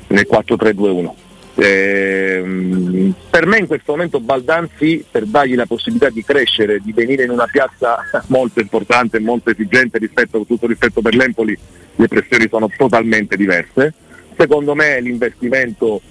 nel 0.07 0.27
4-3-2-1. 0.31 1.09
Ehm, 1.57 3.13
per 3.29 3.45
me 3.45 3.59
in 3.59 3.67
questo 3.67 3.93
momento 3.93 4.19
Baldanzi 4.19 5.05
per 5.09 5.25
dargli 5.25 5.55
la 5.55 5.65
possibilità 5.65 6.09
di 6.09 6.23
crescere, 6.23 6.79
di 6.79 6.91
venire 6.91 7.23
in 7.23 7.29
una 7.29 7.47
piazza 7.47 7.97
molto 8.27 8.59
importante, 8.59 9.19
molto 9.19 9.51
esigente 9.51 9.97
rispetto 9.97 10.45
tutto 10.45 10.67
rispetto 10.67 11.01
per 11.01 11.15
l'Empoli, 11.15 11.57
le 11.95 12.07
pressioni 12.07 12.47
sono 12.49 12.69
totalmente 12.75 13.37
diverse. 13.37 13.93
Secondo 14.37 14.75
me 14.75 14.99
l'investimento 14.99 16.01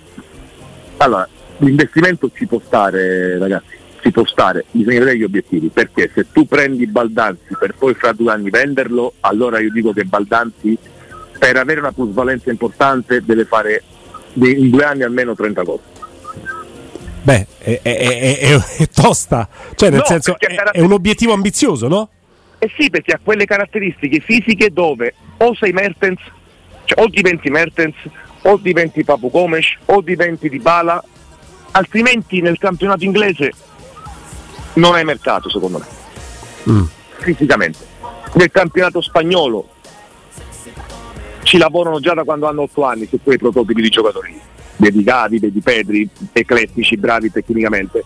allora, 0.97 1.29
l'investimento 1.59 2.31
ci 2.33 2.47
può 2.47 2.61
stare, 2.65 3.39
ragazzi, 3.39 3.77
ci 4.01 4.11
può 4.11 4.25
stare, 4.25 4.65
bisogna 4.71 5.01
vedere 5.01 5.19
gli 5.19 5.25
obiettivi, 5.25 5.69
perché 5.69 6.11
se 6.13 6.27
tu 6.33 6.47
prendi 6.47 6.87
Baldanzi 6.87 7.57
per 7.59 7.75
poi 7.77 7.95
fra 7.95 8.13
due 8.13 8.33
anni 8.33 8.51
venderlo, 8.51 9.15
allora 9.21 9.59
io 9.59 9.71
dico 9.71 9.93
che 9.93 10.05
Baldanzi 10.05 10.77
per 11.39 11.57
avere 11.57 11.81
una 11.81 11.93
plusvalenza 11.93 12.51
importante 12.51 13.23
deve 13.25 13.45
fare 13.45 13.83
de- 14.35 14.51
in 14.51 14.71
due 14.71 14.85
anni 14.85 15.03
almeno 15.03 15.35
30 15.35 15.63
gol. 15.63 15.79
Beh, 17.23 17.47
è, 17.59 17.81
è- 17.83 18.39
è- 18.39 18.57
è- 18.79 18.89
tosta. 18.91 19.49
Cioè, 19.75 19.89
nel 19.89 20.01
No, 20.01 20.05
senso, 20.05 20.37
caratter- 20.39 20.75
è 20.75 20.81
un 20.81 20.93
obiettivo 20.93 21.33
ambizioso, 21.33 21.89
no? 21.89 22.09
Eh 22.59 22.71
sì, 22.79 22.91
perché 22.91 23.13
ha 23.13 23.21
quelle 23.23 23.47
caratteristiche 23.47 24.21
fisiche 24.21 24.71
dove 24.71 25.15
o 25.39 25.55
sei 25.55 25.73
Mertens, 25.73 26.21
cioè 26.85 27.03
o 27.03 27.09
diventi 27.09 27.49
Mertens, 27.51 27.95
o 28.43 28.59
diventi 28.59 29.05
Papu 29.05 29.31
Gomes, 29.31 29.67
o 29.87 30.03
diventi 30.03 30.49
Dybala, 30.51 31.03
altrimenti 31.73 32.41
nel 32.43 32.59
campionato 32.59 33.05
inglese 33.05 33.53
non 34.75 34.95
hai 34.95 35.05
mercato 35.05 35.49
secondo 35.49 35.79
me, 36.65 36.89
fisicamente. 37.19 37.79
Nel 38.35 38.51
campionato 38.51 39.01
spagnolo 39.01 39.69
ci 41.45 41.59
lavorano 41.59 42.01
già 42.01 42.15
da 42.15 42.25
quando 42.25 42.49
hanno 42.49 42.63
8 42.63 42.85
anni 42.85 43.07
su 43.07 43.21
quei 43.23 43.39
prototipi 43.39 43.83
di 43.83 43.89
giocatori, 43.89 44.39
vedi 44.77 45.03
Gavi, 45.05 45.39
vedi 45.39 45.61
Pedri, 45.61 46.09
eclettici, 46.33 46.97
bravi 46.97 47.31
tecnicamente, 47.31 48.03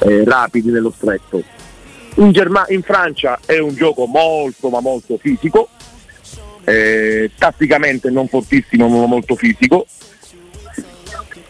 eh, 0.00 0.24
rapidi 0.24 0.70
nello 0.70 0.92
stretto. 0.94 1.42
In, 2.16 2.32
Germa- 2.32 2.66
in 2.68 2.82
Francia 2.82 3.38
è 3.46 3.58
un 3.58 3.74
gioco 3.74 4.06
molto 4.06 4.68
ma 4.68 4.80
molto 4.80 5.16
fisico, 5.16 5.68
eh, 6.64 7.30
tatticamente 7.38 8.10
non 8.10 8.28
fortissimo 8.28 8.88
ma 8.88 9.06
molto 9.06 9.36
fisico. 9.36 9.86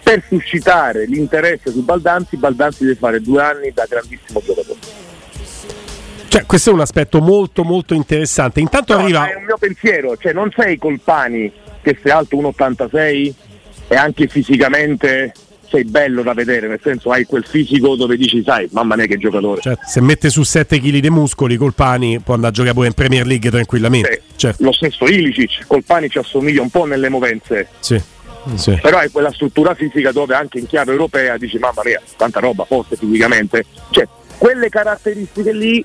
Per 0.03 0.23
suscitare 0.29 1.07
l'interesse 1.07 1.73
su 1.73 1.83
Baldanzi, 1.83 2.37
Baldanzi 2.37 2.85
deve 2.85 2.97
fare 2.97 3.21
due 3.21 3.43
anni 3.43 3.73
da 3.73 3.87
grandissimo 3.89 4.41
giocatore. 4.45 5.06
Cioè, 6.37 6.47
questo 6.47 6.71
è 6.71 6.73
un 6.75 6.81
aspetto 6.81 7.21
molto, 7.21 7.65
molto 7.65 7.95
interessante. 7.95 8.61
Intanto 8.61 8.95
No, 8.95 9.01
arriva. 9.01 9.31
È 9.31 9.37
un 9.37 9.45
mio 9.45 9.57
pensiero, 9.59 10.17
cioè 10.19 10.33
non 10.35 10.53
sei 10.55 10.77
Colpani 10.77 11.51
che 11.81 11.99
sei 12.03 12.13
alto 12.13 12.37
1,86 12.37 13.33
e 13.89 13.95
anche 13.97 14.27
fisicamente 14.27 15.33
sei 15.69 15.85
bello 15.85 16.23
da 16.23 16.33
vedere, 16.35 16.69
nel 16.69 16.81
senso 16.83 17.11
hai 17.11 17.25
quel 17.25 17.45
fisico 17.45 17.97
dove 17.97 18.17
dici 18.17 18.43
sai, 18.45 18.69
mamma 18.73 18.97
mia 18.97 19.07
che 19.07 19.17
giocatore. 19.17 19.61
Cioè, 19.63 19.79
se 19.85 20.01
mette 20.01 20.29
su 20.29 20.43
7 20.43 20.79
kg 20.79 20.99
di 20.99 21.11
muscoli, 21.11 21.57
Colpani 21.57 22.21
può 22.21 22.35
andare 22.35 22.53
a 22.53 22.55
giocare 22.55 22.75
pure 22.75 22.87
in 22.89 22.93
Premier 22.93 23.27
League 23.27 23.51
tranquillamente. 23.51 24.23
Sì. 24.27 24.37
Certo. 24.37 24.63
Lo 24.63 24.73
stesso 24.73 25.07
Ilicic, 25.07 25.67
Colpani 25.67 26.09
ci 26.11 26.19
assomiglia 26.19 26.61
un 26.61 26.71
po' 26.71 26.85
nelle 26.85 27.09
movenze, 27.09 27.69
Sì. 27.81 28.01
Sì. 28.55 28.79
però 28.81 28.99
hai 28.99 29.11
quella 29.11 29.33
struttura 29.33 29.75
fisica 29.75 30.13
dove 30.13 30.35
anche 30.37 30.61
in 30.61 30.67
chiave 30.67 30.93
europea 30.93 31.37
dici 31.37 31.59
mamma 31.59 31.81
mia, 31.85 32.01
tanta 32.17 32.39
roba, 32.41 32.65
forte 32.65 32.95
fisicamente. 32.95 33.65
Cioè, 33.91 34.07
quelle 34.39 34.69
caratteristiche 34.69 35.53
lì 35.53 35.85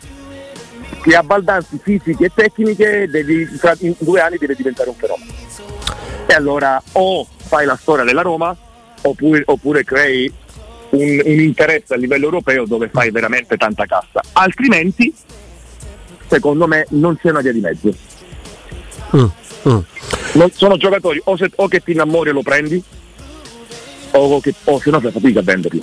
che 1.02 1.16
a 1.16 1.24
Baldanzi 1.24 1.80
fisiche 1.82 2.26
e 2.26 2.32
tecniche 2.34 3.08
devi, 3.10 3.48
tra- 3.58 3.76
in 3.80 3.96
due 4.00 4.22
anni 4.22 4.38
deve 4.38 4.56
diventare 4.56 4.90
un 4.90 4.96
fenomeno. 4.96 5.32
E 6.28 6.34
allora 6.34 6.82
o 6.94 7.28
fai 7.38 7.66
la 7.66 7.76
storia 7.76 8.04
della 8.04 8.22
Roma 8.22 8.56
oppure, 9.02 9.44
oppure 9.46 9.84
crei 9.84 10.32
un, 10.92 11.22
un 11.24 11.40
interesse 11.40 11.94
a 11.94 11.98
livello 11.98 12.26
europeo 12.26 12.66
dove 12.66 12.90
fai 12.90 13.12
veramente 13.12 13.58
tanta 13.58 13.86
cassa. 13.86 14.22
Altrimenti, 14.34 15.14
secondo 16.28 16.68
me, 16.68 16.86
non 16.90 17.18
c'è 17.18 17.30
una 17.32 17.42
via 17.42 17.52
di 17.52 17.60
mezzo. 17.60 17.94
Mm, 19.16 19.26
mm. 19.70 19.80
Non 20.34 20.52
sono 20.54 20.78
giocatori 20.78 21.20
o, 21.26 21.36
se- 21.36 21.52
o 21.56 21.68
che 21.68 21.82
ti 21.82 21.92
innamori 21.92 22.30
e 22.30 22.34
lo 22.34 22.42
prendi 22.42 22.82
o, 24.12 24.40
che, 24.40 24.54
o 24.66 24.80
se 24.80 24.90
no 24.90 25.00
fai 25.00 25.12
fatica 25.12 25.40
a 25.40 25.44
venderli. 25.44 25.82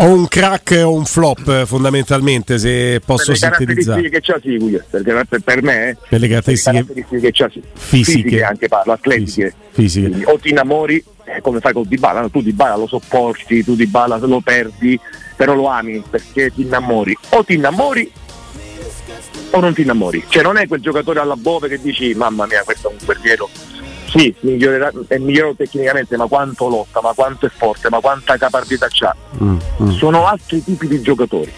O 0.00 0.04
un 0.12 0.28
crack 0.28 0.80
o 0.84 0.92
un 0.92 1.04
flop 1.04 1.64
fondamentalmente 1.64 2.58
se 2.58 3.00
posso 3.04 3.32
per 3.32 3.32
le 3.32 3.36
sintetizzare. 3.38 4.02
caratteristiche 4.02 4.10
che 4.10 4.20
c'ha 4.20 4.38
sì, 4.40 4.80
perché 4.90 5.26
per, 5.28 5.40
per 5.40 5.62
me 5.62 5.88
eh, 5.90 5.96
Per 6.08 6.20
le 6.20 6.28
caratteristiche 6.28 6.76
caratteristiche 6.76 7.20
che 7.20 7.30
c'ha 7.32 7.48
sì. 7.50 7.62
fisiche. 7.74 8.42
anche 8.44 8.68
parlo, 8.68 8.92
atletiche. 8.92 9.54
fisiche. 9.70 10.08
Quindi 10.08 10.24
o 10.26 10.38
ti 10.38 10.50
innamori 10.50 11.04
eh, 11.24 11.40
come 11.40 11.60
fai 11.60 11.72
con 11.72 11.84
Dybala, 11.86 12.20
no? 12.20 12.30
tu 12.30 12.42
Dybala 12.42 12.76
lo 12.76 12.86
sopporti, 12.86 13.64
tu 13.64 13.74
Dybala 13.74 14.18
lo 14.18 14.40
perdi, 14.40 14.98
però 15.36 15.54
lo 15.54 15.66
ami 15.68 16.02
perché 16.08 16.52
ti 16.54 16.62
innamori. 16.62 17.16
O 17.30 17.44
ti 17.44 17.54
innamori 17.54 18.10
o 19.50 19.60
non 19.60 19.74
ti 19.74 19.82
innamori. 19.82 20.24
Cioè 20.28 20.42
non 20.42 20.56
è 20.56 20.66
quel 20.66 20.80
giocatore 20.80 21.20
alla 21.20 21.36
bove 21.36 21.68
che 21.68 21.80
dici 21.80 22.14
mamma 22.14 22.46
mia 22.46 22.62
questo 22.62 22.88
è 22.88 22.92
un 22.92 22.98
guerriero. 23.04 23.48
Sì, 24.08 24.34
migliorerà, 24.40 24.90
è 25.06 25.18
migliore 25.18 25.54
tecnicamente, 25.54 26.16
ma 26.16 26.26
quanto 26.26 26.68
lotta, 26.68 27.00
ma 27.02 27.12
quanto 27.12 27.44
è 27.46 27.50
forte, 27.54 27.90
ma 27.90 28.00
quanta 28.00 28.36
capacità 28.38 28.86
c'ha. 28.90 29.14
Mm, 29.42 29.58
Sono 29.90 30.26
altri 30.26 30.64
tipi 30.64 30.88
di 30.88 31.00
giocatori. 31.02 31.52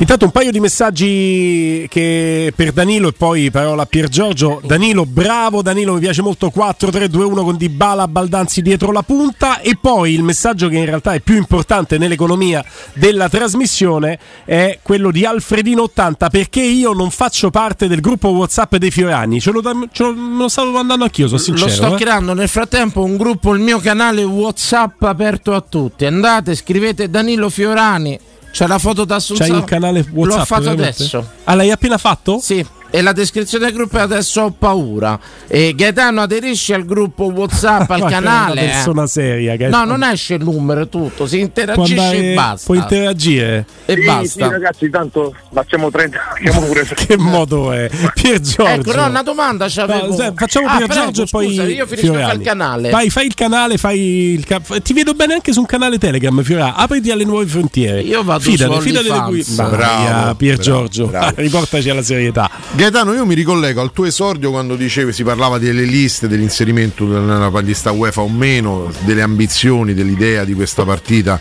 Intanto 0.00 0.26
un 0.26 0.30
paio 0.30 0.52
di 0.52 0.60
messaggi 0.60 1.84
che 1.90 2.52
per 2.54 2.70
Danilo 2.70 3.08
e 3.08 3.12
poi 3.12 3.50
parola 3.50 3.82
a 3.82 3.86
Pier 3.86 4.08
Giorgio. 4.08 4.60
Danilo, 4.64 5.04
bravo 5.04 5.60
Danilo, 5.60 5.94
mi 5.94 5.98
piace 5.98 6.22
molto 6.22 6.52
4-3-2-1 6.54 7.42
con 7.42 7.56
Dybala, 7.56 8.06
Baldanzi 8.06 8.62
dietro 8.62 8.92
la 8.92 9.02
punta 9.02 9.60
e 9.60 9.76
poi 9.78 10.14
il 10.14 10.22
messaggio 10.22 10.68
che 10.68 10.76
in 10.76 10.84
realtà 10.84 11.14
è 11.14 11.20
più 11.20 11.34
importante 11.34 11.98
nell'economia 11.98 12.64
della 12.92 13.28
trasmissione 13.28 14.20
è 14.44 14.78
quello 14.82 15.10
di 15.10 15.24
Alfredino 15.24 15.82
80 15.82 16.30
perché 16.30 16.62
io 16.62 16.92
non 16.92 17.10
faccio 17.10 17.50
parte 17.50 17.88
del 17.88 18.00
gruppo 18.00 18.28
WhatsApp 18.28 18.76
dei 18.76 18.92
Fiorani. 18.92 19.40
Ce 19.40 19.50
lo, 19.50 19.60
ce 19.90 20.02
lo, 20.04 20.14
me 20.14 20.42
lo 20.42 20.48
stavo 20.48 20.70
mandando 20.70 21.04
anch'io, 21.04 21.26
sono 21.26 21.40
sincero. 21.40 21.66
Lo 21.66 21.72
sto 21.72 21.94
eh. 21.94 21.98
creando 21.98 22.34
nel 22.34 22.48
frattempo 22.48 23.02
un 23.02 23.16
gruppo, 23.16 23.52
il 23.52 23.60
mio 23.60 23.80
canale 23.80 24.22
WhatsApp 24.22 25.02
aperto 25.02 25.54
a 25.54 25.60
tutti. 25.60 26.06
Andate, 26.06 26.54
scrivete 26.54 27.10
Danilo 27.10 27.50
Fiorani. 27.50 28.27
C'è 28.50 28.66
la 28.66 28.78
foto 28.78 29.04
da 29.04 29.16
Assunzione. 29.16 29.50
C'hai 29.50 29.60
il 29.60 29.66
canale 29.66 30.06
WhatsApp? 30.10 30.38
L'ho 30.38 30.44
fatto 30.44 30.70
adesso. 30.70 31.30
Ah, 31.44 31.54
l'hai 31.54 31.70
appena 31.70 31.98
fatto? 31.98 32.38
Sì. 32.40 32.64
E 32.90 33.02
la 33.02 33.12
descrizione 33.12 33.66
del 33.66 33.74
gruppo 33.74 33.98
è 33.98 34.00
adesso 34.00 34.40
ho 34.42 34.50
paura. 34.50 35.18
E 35.46 35.74
Gaetano 35.74 36.22
aderisci 36.22 36.72
al 36.72 36.84
gruppo 36.86 37.24
WhatsApp, 37.24 37.90
al 37.90 38.04
canale. 38.08 38.52
Una 38.52 38.60
eh. 38.62 38.66
persona 38.72 39.06
seria, 39.06 39.50
No, 39.52 39.56
Gaetano. 39.58 39.84
non 39.96 40.02
esce 40.10 40.34
il 40.34 40.42
numero, 40.44 40.82
è 40.82 40.88
tutto. 40.88 41.26
Si 41.26 41.38
interagisce 41.38 41.92
andare- 41.98 42.30
e 42.30 42.34
basta. 42.34 42.66
Puoi 42.66 42.78
interagire. 42.78 43.66
E 43.84 43.94
Sì, 43.94 44.04
basta. 44.04 44.46
sì, 44.46 44.50
ragazzi, 44.52 44.90
tanto 44.90 45.34
facciamo 45.52 45.90
30, 45.90 46.18
facciamo 46.42 46.66
pure 46.66 46.86
Che 46.96 47.16
modo 47.18 47.72
è? 47.72 47.90
Pier 48.14 48.40
Giorgio. 48.40 48.66
Ecco, 48.66 48.94
no, 48.94 49.06
una 49.06 49.22
domanda 49.22 49.66
c'avevo. 49.68 50.06
No, 50.06 50.14
se- 50.16 50.32
facciamo 50.34 50.66
Ah, 50.68 50.76
Pier 50.76 50.88
prego, 50.88 51.02
Giorgio 51.04 51.22
e 51.22 51.26
poi 51.30 51.46
scusa, 51.48 51.62
io 51.64 51.86
finisco 51.86 52.06
Fiorani. 52.06 52.24
fare 52.24 52.36
il 52.38 52.42
canale. 52.44 52.90
Vai, 52.90 53.10
fai 53.10 53.26
il 53.26 53.34
canale, 53.34 53.76
fai 53.76 53.98
il 54.00 54.46
Ti 54.82 54.92
vedo 54.94 55.12
bene 55.14 55.34
anche 55.34 55.52
su 55.52 55.60
un 55.60 55.66
canale 55.66 55.98
Telegram, 55.98 56.42
Fiorani. 56.42 56.72
Apriti 56.76 57.10
alle 57.10 57.24
nuove 57.24 57.46
frontiere. 57.46 58.00
Io 58.00 58.22
vado 58.24 58.40
fidate, 58.40 58.74
su 58.74 58.80
fidate 58.80 59.12
di 59.12 59.18
cui. 59.20 59.44
Bravo, 59.48 60.34
Pier 60.36 60.54
bravo, 60.56 60.62
Giorgio. 60.62 61.06
bravo. 61.06 61.32
Riportaci 61.36 61.90
alla 61.90 62.02
serietà. 62.02 62.50
Gaetano, 62.78 63.12
io 63.12 63.26
mi 63.26 63.34
ricollego 63.34 63.80
al 63.80 63.90
tuo 63.90 64.04
esordio 64.04 64.52
quando 64.52 64.76
dicevi 64.76 65.12
si 65.12 65.24
parlava 65.24 65.58
delle 65.58 65.82
liste, 65.82 66.28
dell'inserimento 66.28 67.06
nella 67.06 67.48
lista 67.58 67.90
UEFA 67.90 68.20
o 68.20 68.28
meno, 68.28 68.92
delle 69.00 69.22
ambizioni, 69.22 69.94
dell'idea 69.94 70.44
di 70.44 70.54
questa 70.54 70.84
partita 70.84 71.40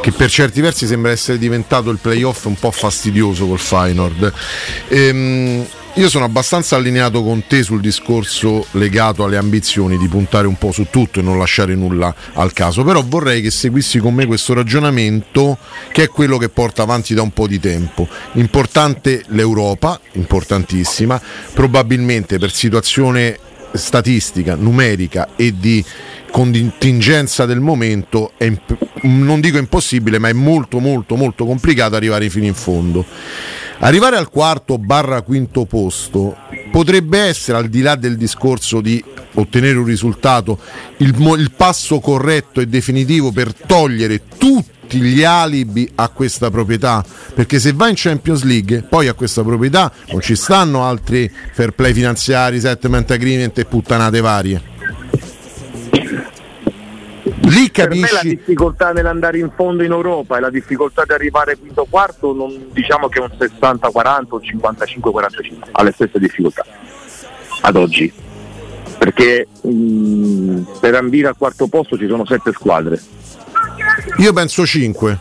che 0.00 0.12
per 0.12 0.30
certi 0.30 0.62
versi 0.62 0.86
sembra 0.86 1.10
essere 1.10 1.36
diventato 1.36 1.90
il 1.90 1.98
playoff 2.00 2.46
un 2.46 2.54
po' 2.54 2.70
fastidioso 2.70 3.46
col 3.46 3.58
Feyenoord. 3.58 4.32
Ehm, 4.88 5.66
io 5.98 6.08
sono 6.08 6.26
abbastanza 6.26 6.76
allineato 6.76 7.24
con 7.24 7.44
te 7.48 7.64
sul 7.64 7.80
discorso 7.80 8.64
legato 8.72 9.24
alle 9.24 9.36
ambizioni 9.36 9.98
di 9.98 10.06
puntare 10.06 10.46
un 10.46 10.54
po' 10.56 10.70
su 10.70 10.86
tutto 10.90 11.18
e 11.18 11.22
non 11.22 11.38
lasciare 11.38 11.74
nulla 11.74 12.14
al 12.34 12.52
caso, 12.52 12.84
però 12.84 13.02
vorrei 13.04 13.42
che 13.42 13.50
seguissi 13.50 13.98
con 13.98 14.14
me 14.14 14.24
questo 14.24 14.54
ragionamento 14.54 15.58
che 15.90 16.04
è 16.04 16.08
quello 16.08 16.38
che 16.38 16.50
porta 16.50 16.82
avanti 16.82 17.14
da 17.14 17.22
un 17.22 17.32
po' 17.32 17.48
di 17.48 17.58
tempo. 17.58 18.06
Importante 18.34 19.24
l'Europa, 19.30 19.98
importantissima, 20.12 21.20
probabilmente 21.52 22.38
per 22.38 22.52
situazione 22.52 23.36
statistica, 23.72 24.54
numerica 24.54 25.30
e 25.34 25.54
di 25.58 25.84
contingenza 26.30 27.44
del 27.44 27.60
momento 27.60 28.32
è 28.36 28.52
non 29.02 29.40
dico 29.40 29.58
impossibile, 29.58 30.18
ma 30.18 30.28
è 30.28 30.32
molto 30.32 30.78
molto 30.78 31.16
molto 31.16 31.44
complicato 31.44 31.96
arrivare 31.96 32.30
fino 32.30 32.46
in 32.46 32.54
fondo. 32.54 33.04
Arrivare 33.80 34.16
al 34.16 34.28
quarto 34.28 34.76
barra 34.76 35.22
quinto 35.22 35.64
posto 35.64 36.36
potrebbe 36.72 37.20
essere, 37.20 37.58
al 37.58 37.68
di 37.68 37.80
là 37.80 37.94
del 37.94 38.16
discorso 38.16 38.80
di 38.80 39.02
ottenere 39.34 39.78
un 39.78 39.84
risultato, 39.84 40.58
il, 40.96 41.14
il 41.38 41.52
passo 41.56 42.00
corretto 42.00 42.60
e 42.60 42.66
definitivo 42.66 43.30
per 43.30 43.54
togliere 43.54 44.22
tutti 44.36 45.00
gli 45.00 45.22
alibi 45.22 45.88
a 45.94 46.08
questa 46.08 46.50
proprietà? 46.50 47.04
Perché 47.34 47.60
se 47.60 47.72
va 47.72 47.88
in 47.88 47.94
Champions 47.96 48.42
League 48.42 48.82
poi 48.82 49.06
a 49.06 49.14
questa 49.14 49.44
proprietà 49.44 49.92
non 50.10 50.20
ci 50.20 50.34
stanno 50.34 50.84
altri 50.84 51.30
fair 51.52 51.70
play 51.70 51.92
finanziari, 51.92 52.58
settlement 52.58 53.08
agreement 53.12 53.56
e 53.58 53.64
puttanate 53.64 54.20
varie 54.20 54.76
lì 57.48 57.70
Per 57.70 57.88
me 57.88 58.00
la 58.00 58.06
capisci 58.06 58.28
difficoltà 58.36 58.92
nell'andare 58.92 59.38
in 59.38 59.50
fondo 59.54 59.82
in 59.82 59.90
Europa 59.92 60.36
e 60.36 60.40
la 60.40 60.50
difficoltà 60.50 61.04
di 61.04 61.12
arrivare 61.12 61.56
quinto 61.56 61.86
quarto 61.88 62.32
non 62.34 62.68
diciamo 62.72 63.08
che 63.08 63.18
è 63.18 63.22
un 63.22 63.30
60-40 63.38 64.24
o 64.28 64.40
55-45, 64.40 65.56
ha 65.72 65.82
le 65.82 65.92
stesse 65.92 66.18
difficoltà 66.18 66.64
ad 67.62 67.76
oggi. 67.76 68.12
Perché 68.98 69.46
mh, 69.62 70.62
per 70.80 70.94
ambire 70.96 71.28
al 71.28 71.36
quarto 71.38 71.68
posto 71.68 71.96
ci 71.96 72.06
sono 72.08 72.24
sette 72.26 72.52
squadre. 72.52 73.00
io 74.18 74.32
penso 74.32 74.66
5 74.66 75.18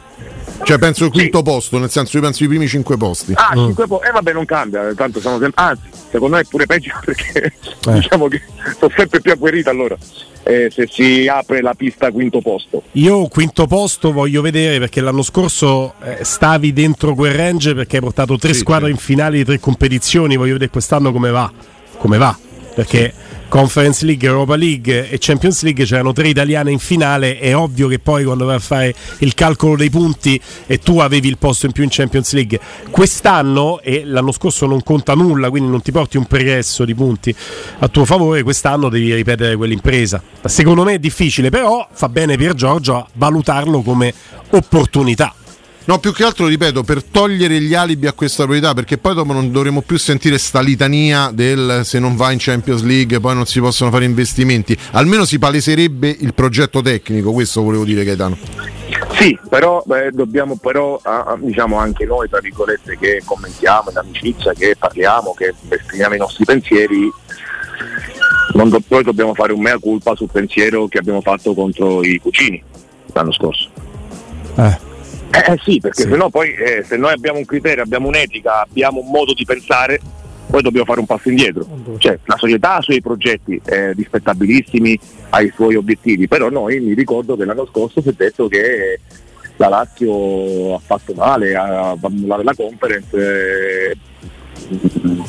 cioè 0.63 0.79
penso 0.79 1.05
il 1.05 1.11
quinto 1.11 1.43
posto 1.43 1.77
nel 1.77 1.89
senso 1.91 2.17
io 2.17 2.23
penso 2.23 2.43
i 2.43 2.47
primi 2.47 2.67
5 2.67 2.97
posti 2.97 3.33
Ah, 3.35 3.51
cinque 3.53 3.85
po- 3.85 4.01
eh 4.01 4.09
vabbè 4.11 4.33
non 4.33 4.45
cambia, 4.45 4.91
tanto 4.95 5.19
sono 5.19 5.37
sempre. 5.37 5.63
Anzi, 5.63 5.83
secondo 6.09 6.35
me 6.35 6.41
è 6.41 6.45
pure 6.49 6.65
peggio 6.65 6.91
perché 7.05 7.53
Eh. 7.87 7.93
diciamo 7.93 8.27
che 8.27 8.41
sono 8.79 8.91
sempre 8.97 9.21
più 9.21 9.31
agguerrito 9.31 9.69
allora. 9.69 9.95
Eh, 10.47 10.69
se 10.71 10.87
si 10.89 11.27
apre 11.27 11.61
la 11.61 11.73
pista 11.73 12.11
quinto 12.11 12.39
posto. 12.41 12.83
Io 12.93 13.27
quinto 13.27 13.67
posto 13.67 14.11
voglio 14.11 14.41
vedere 14.41 14.79
perché 14.79 15.01
l'anno 15.01 15.21
scorso 15.21 15.93
eh, 16.01 16.23
stavi 16.23 16.71
dentro 16.71 17.13
quel 17.13 17.33
range 17.33 17.75
perché 17.75 17.97
hai 17.97 18.01
portato 18.01 18.37
tre 18.37 18.53
Sì, 18.53 18.59
squadre 18.59 18.87
sì. 18.87 18.93
in 18.93 18.97
finale 18.97 19.37
di 19.37 19.43
tre 19.45 19.59
competizioni, 19.59 20.37
voglio 20.37 20.53
vedere 20.53 20.71
quest'anno 20.71 21.11
come 21.11 21.29
va. 21.31 21.51
Come 21.97 22.17
va? 22.17 22.37
Perché 22.73 23.13
Conference 23.49 24.05
League, 24.05 24.27
Europa 24.27 24.55
League 24.55 25.09
e 25.09 25.17
Champions 25.19 25.63
League 25.63 25.85
c'erano 25.85 26.11
tre 26.11 26.27
italiane 26.27 26.71
in 26.71 26.79
finale, 26.79 27.39
è 27.39 27.55
ovvio 27.55 27.87
che 27.87 27.97
poi 27.97 28.25
quando 28.25 28.45
vai 28.45 28.55
a 28.55 28.59
fare 28.59 28.93
il 29.19 29.33
calcolo 29.33 29.75
dei 29.75 29.89
punti 29.89 30.39
e 30.65 30.79
tu 30.79 30.99
avevi 30.99 31.27
il 31.29 31.37
posto 31.37 31.65
in 31.65 31.71
più 31.71 31.83
in 31.83 31.89
Champions 31.89 32.33
League, 32.33 32.59
quest'anno 32.89 33.79
e 33.81 34.03
l'anno 34.05 34.31
scorso 34.31 34.65
non 34.65 34.83
conta 34.83 35.13
nulla, 35.13 35.49
quindi 35.49 35.69
non 35.69 35.81
ti 35.81 35.91
porti 35.91 36.17
un 36.17 36.25
pregresso 36.25 36.83
di 36.83 36.93
punti 36.93 37.33
a 37.79 37.87
tuo 37.87 38.05
favore, 38.05 38.43
quest'anno 38.43 38.89
devi 38.89 39.13
ripetere 39.13 39.55
quell'impresa. 39.55 40.21
Secondo 40.43 40.83
me 40.83 40.95
è 40.95 40.99
difficile, 40.99 41.49
però 41.49 41.87
fa 41.91 42.09
bene 42.09 42.35
Pier 42.37 42.53
Giorgio 42.53 42.95
a 42.95 43.07
valutarlo 43.13 43.81
come 43.81 44.13
opportunità. 44.49 45.33
No, 45.87 45.99
più 45.99 46.11
che 46.11 46.25
altro, 46.25 46.47
ripeto, 46.47 46.83
per 46.83 47.01
togliere 47.01 47.61
gli 47.61 47.73
alibi 47.73 48.07
a 48.07 48.11
questa 48.11 48.43
proprietà, 48.43 48.73
perché 48.73 48.97
poi 48.97 49.13
dopo 49.13 49.31
non 49.31 49.53
dovremo 49.53 49.79
più 49.79 49.97
sentire 49.97 50.37
sta 50.37 50.59
litania 50.59 51.31
del 51.31 51.83
se 51.85 51.97
non 51.97 52.17
va 52.17 52.33
in 52.33 52.39
Champions 52.41 52.83
League 52.83 53.21
poi 53.21 53.33
non 53.33 53.45
si 53.45 53.61
possono 53.61 53.89
fare 53.89 54.03
investimenti. 54.03 54.77
Almeno 54.91 55.23
si 55.23 55.39
paleserebbe 55.39 56.09
il 56.09 56.33
progetto 56.33 56.81
tecnico, 56.81 57.31
questo 57.31 57.61
volevo 57.61 57.85
dire 57.85 58.03
Gaetano. 58.03 58.37
Sì, 59.13 59.39
però 59.47 59.81
beh, 59.85 60.11
dobbiamo 60.11 60.57
però 60.57 60.99
ah, 61.03 61.37
diciamo 61.39 61.77
anche 61.77 62.03
noi 62.03 62.27
tra 62.27 62.41
virgolette 62.41 62.97
che 62.99 63.21
commentiamo 63.23 63.89
in 63.89 63.97
amicizia, 63.97 64.51
che 64.51 64.75
parliamo, 64.77 65.33
che 65.35 65.53
esprimiamo 65.69 66.15
i 66.15 66.19
nostri 66.19 66.43
pensieri, 66.43 67.09
non 68.55 68.67
do- 68.67 68.81
poi 68.85 69.03
dobbiamo 69.03 69.33
fare 69.33 69.53
un 69.53 69.61
mea 69.61 69.77
culpa 69.77 70.15
sul 70.15 70.29
pensiero 70.29 70.87
che 70.89 70.97
abbiamo 70.97 71.21
fatto 71.21 71.53
contro 71.53 72.03
i 72.03 72.19
cucini 72.19 72.61
l'anno 73.13 73.31
scorso. 73.31 73.69
Eh. 74.57 74.86
Eh 75.31 75.57
sì, 75.63 75.79
perché 75.79 76.03
Sì. 76.03 76.09
se 76.09 76.15
no 76.15 76.29
poi 76.29 76.53
eh, 76.53 76.83
se 76.83 76.97
noi 76.97 77.13
abbiamo 77.13 77.37
un 77.37 77.45
criterio, 77.45 77.83
abbiamo 77.83 78.07
un'etica, 78.07 78.61
abbiamo 78.61 79.01
un 79.01 79.09
modo 79.09 79.33
di 79.33 79.45
pensare, 79.45 79.99
poi 80.49 80.61
dobbiamo 80.61 80.85
fare 80.85 80.99
un 80.99 81.05
passo 81.05 81.29
indietro. 81.29 81.65
Cioè 81.97 82.17
la 82.25 82.37
società 82.37 82.75
ha 82.75 82.79
i 82.79 82.83
suoi 82.83 83.01
progetti 83.01 83.59
eh, 83.65 83.93
rispettabilissimi, 83.93 84.97
ha 85.29 85.41
i 85.41 85.51
suoi 85.53 85.75
obiettivi, 85.75 86.27
però 86.27 86.49
noi 86.49 86.79
mi 86.79 86.93
ricordo 86.93 87.35
che 87.35 87.45
l'anno 87.45 87.65
scorso 87.67 88.01
si 88.01 88.09
è 88.09 88.13
detto 88.15 88.47
che 88.47 88.99
la 89.57 89.67
Lazio 89.69 90.75
ha 90.75 90.79
fatto 90.79 91.13
male 91.13 91.55
a 91.55 91.89
a 91.91 91.97
annullare 92.01 92.43
la 92.43 92.53
conference 92.55 93.17
eh, 93.17 93.97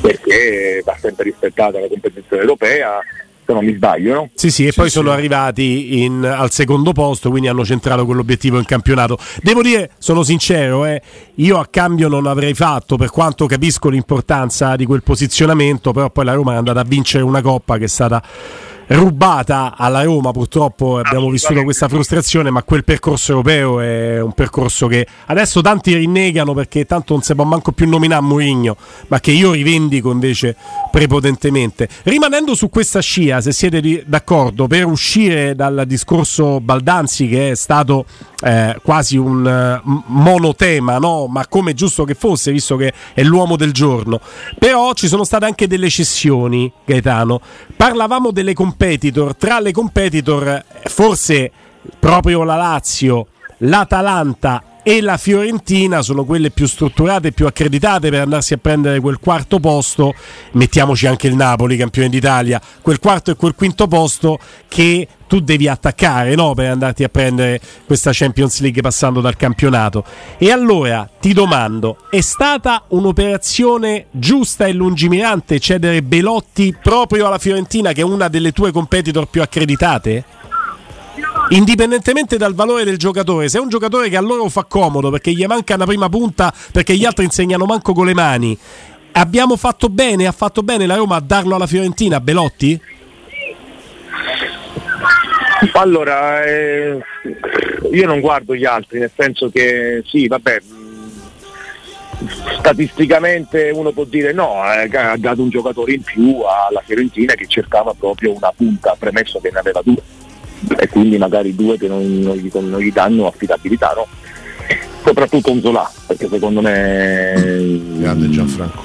perché 0.00 0.82
va 0.84 0.96
sempre 1.00 1.24
rispettata 1.24 1.80
la 1.80 1.88
competizione 1.88 2.42
europea, 2.42 2.98
se 3.48 3.54
non 3.54 3.64
mi 3.64 3.74
sbaglio, 3.74 4.12
no? 4.14 4.30
Sì, 4.34 4.50
sì, 4.50 4.66
e 4.66 4.72
poi 4.72 4.90
sono 4.90 5.10
arrivati 5.10 6.02
in- 6.02 6.22
al 6.22 6.50
secondo 6.50 6.92
posto, 6.92 7.30
quindi 7.30 7.48
hanno 7.48 7.64
centrato 7.64 8.04
quell'obiettivo 8.04 8.58
in 8.58 8.66
campionato. 8.66 9.16
Devo 9.42 9.62
dire, 9.62 9.92
sono 9.96 10.22
sincero, 10.22 10.84
eh, 10.84 11.00
io 11.36 11.58
a 11.58 11.66
cambio 11.70 12.08
non 12.08 12.26
avrei 12.26 12.52
fatto, 12.52 12.96
per 12.96 13.08
quanto 13.08 13.46
capisco 13.46 13.88
l'importanza 13.88 14.76
di 14.76 14.84
quel 14.84 15.02
posizionamento, 15.02 15.92
però 15.92 16.10
poi 16.10 16.26
la 16.26 16.34
Roma 16.34 16.52
è 16.52 16.56
andata 16.56 16.80
a 16.80 16.84
vincere 16.84 17.24
una 17.24 17.40
coppa 17.40 17.78
che 17.78 17.84
è 17.84 17.88
stata 17.88 18.22
rubata 18.88 19.74
alla 19.76 20.02
Roma, 20.02 20.30
purtroppo 20.30 20.98
abbiamo 20.98 21.28
vissuto 21.30 21.62
questa 21.62 21.88
frustrazione, 21.88 22.50
ma 22.50 22.62
quel 22.62 22.84
percorso 22.84 23.32
europeo 23.32 23.80
è 23.80 24.20
un 24.20 24.32
percorso 24.32 24.86
che 24.86 25.06
adesso 25.26 25.60
tanti 25.60 25.94
rinnegano 25.94 26.54
perché 26.54 26.86
tanto 26.86 27.12
non 27.12 27.22
si 27.22 27.34
può 27.34 27.44
manco 27.44 27.72
più 27.72 27.88
nominare 27.88 28.22
Mourinho, 28.22 28.76
ma 29.08 29.20
che 29.20 29.30
io 29.30 29.52
rivendico 29.52 30.10
invece 30.10 30.56
prepotentemente. 30.90 31.88
Rimanendo 32.04 32.54
su 32.54 32.70
questa 32.70 33.00
scia, 33.00 33.40
se 33.40 33.52
siete 33.52 34.04
d'accordo, 34.06 34.66
per 34.66 34.86
uscire 34.86 35.54
dal 35.54 35.84
discorso 35.86 36.60
Baldanzi 36.60 37.28
che 37.28 37.50
è 37.50 37.54
stato 37.54 38.06
eh, 38.40 38.76
quasi 38.82 39.16
un 39.16 39.80
m- 39.82 40.02
monotema, 40.06 40.98
no? 40.98 41.26
ma 41.26 41.46
come 41.46 41.74
giusto 41.74 42.04
che 42.04 42.14
fosse, 42.14 42.52
visto 42.52 42.76
che 42.76 42.92
è 43.12 43.22
l'uomo 43.22 43.56
del 43.56 43.72
giorno. 43.72 44.20
Però 44.58 44.92
ci 44.94 45.08
sono 45.08 45.24
state 45.24 45.44
anche 45.44 45.66
delle 45.66 45.90
cessioni, 45.90 46.72
Gaetano. 46.84 47.40
Parlavamo 47.76 48.30
delle 48.30 48.54
competitor, 48.78 49.34
tra 49.34 49.58
le 49.58 49.72
competitor 49.72 50.64
forse 50.84 51.50
proprio 51.98 52.44
la 52.44 52.54
Lazio, 52.54 53.26
l'Atalanta 53.58 54.62
e 54.88 55.02
la 55.02 55.18
Fiorentina 55.18 56.00
sono 56.00 56.24
quelle 56.24 56.50
più 56.50 56.66
strutturate 56.66 57.32
più 57.32 57.44
accreditate 57.44 58.08
per 58.08 58.22
andarsi 58.22 58.54
a 58.54 58.56
prendere 58.56 59.00
quel 59.00 59.18
quarto 59.18 59.60
posto. 59.60 60.14
Mettiamoci 60.52 61.06
anche 61.06 61.26
il 61.26 61.34
Napoli, 61.34 61.76
campione 61.76 62.08
d'Italia, 62.08 62.58
quel 62.80 62.98
quarto 62.98 63.30
e 63.30 63.36
quel 63.36 63.54
quinto 63.54 63.86
posto 63.86 64.38
che 64.66 65.06
tu 65.26 65.40
devi 65.40 65.68
attaccare 65.68 66.34
no? 66.34 66.54
per 66.54 66.70
andarti 66.70 67.04
a 67.04 67.10
prendere 67.10 67.60
questa 67.84 68.12
Champions 68.14 68.60
League 68.60 68.80
passando 68.80 69.20
dal 69.20 69.36
campionato. 69.36 70.04
E 70.38 70.50
allora 70.50 71.06
ti 71.20 71.34
domando: 71.34 71.98
è 72.08 72.22
stata 72.22 72.84
un'operazione 72.88 74.06
giusta 74.10 74.64
e 74.64 74.72
lungimirante 74.72 75.60
cedere 75.60 76.02
Belotti 76.02 76.74
proprio 76.82 77.26
alla 77.26 77.36
Fiorentina, 77.36 77.92
che 77.92 78.00
è 78.00 78.04
una 78.04 78.28
delle 78.28 78.52
tue 78.52 78.72
competitor 78.72 79.26
più 79.26 79.42
accreditate? 79.42 80.24
Indipendentemente 81.50 82.36
dal 82.36 82.54
valore 82.54 82.84
del 82.84 82.98
giocatore, 82.98 83.48
se 83.48 83.58
è 83.58 83.60
un 83.60 83.68
giocatore 83.68 84.08
che 84.08 84.16
a 84.16 84.20
loro 84.20 84.48
fa 84.48 84.64
comodo 84.64 85.10
perché 85.10 85.32
gli 85.32 85.44
manca 85.46 85.74
una 85.74 85.86
prima 85.86 86.08
punta, 86.08 86.52
perché 86.72 86.94
gli 86.96 87.04
altri 87.04 87.24
insegnano 87.24 87.64
manco 87.64 87.92
con 87.92 88.06
le 88.06 88.14
mani, 88.14 88.58
abbiamo 89.12 89.56
fatto 89.56 89.88
bene, 89.88 90.26
ha 90.26 90.32
fatto 90.32 90.62
bene 90.62 90.86
la 90.86 90.96
Roma 90.96 91.16
a 91.16 91.20
darlo 91.20 91.54
alla 91.54 91.66
Fiorentina, 91.66 92.20
Belotti? 92.20 92.80
Allora, 95.72 96.44
eh, 96.44 96.98
io 97.90 98.06
non 98.06 98.20
guardo 98.20 98.54
gli 98.54 98.64
altri, 98.64 99.00
nel 99.00 99.10
senso 99.14 99.50
che 99.50 100.02
sì, 100.06 100.28
vabbè, 100.28 100.60
statisticamente 102.58 103.70
uno 103.70 103.90
può 103.90 104.04
dire 104.04 104.32
no, 104.32 104.62
eh, 104.72 104.88
ha 104.96 105.16
dato 105.16 105.42
un 105.42 105.50
giocatore 105.50 105.94
in 105.94 106.02
più 106.02 106.42
alla 106.42 106.82
Fiorentina 106.84 107.34
che 107.34 107.46
cercava 107.46 107.92
proprio 107.98 108.34
una 108.36 108.52
punta, 108.54 108.94
premesso 108.98 109.40
che 109.40 109.50
ne 109.52 109.58
aveva 109.58 109.80
due 109.82 110.02
e 110.76 110.88
quindi 110.88 111.18
magari 111.18 111.54
due 111.54 111.78
che 111.78 111.88
non, 111.88 112.20
non 112.20 112.36
gli, 112.36 112.50
non 112.52 112.80
gli 112.80 112.92
danno 112.92 113.26
affidabilità, 113.26 113.92
no? 113.94 114.06
soprattutto 115.04 115.50
un 115.50 115.60
Zola, 115.60 115.90
perché 116.06 116.28
secondo 116.28 116.60
me 116.60 117.80
Grande 117.96 118.28
Gianfranco. 118.30 118.84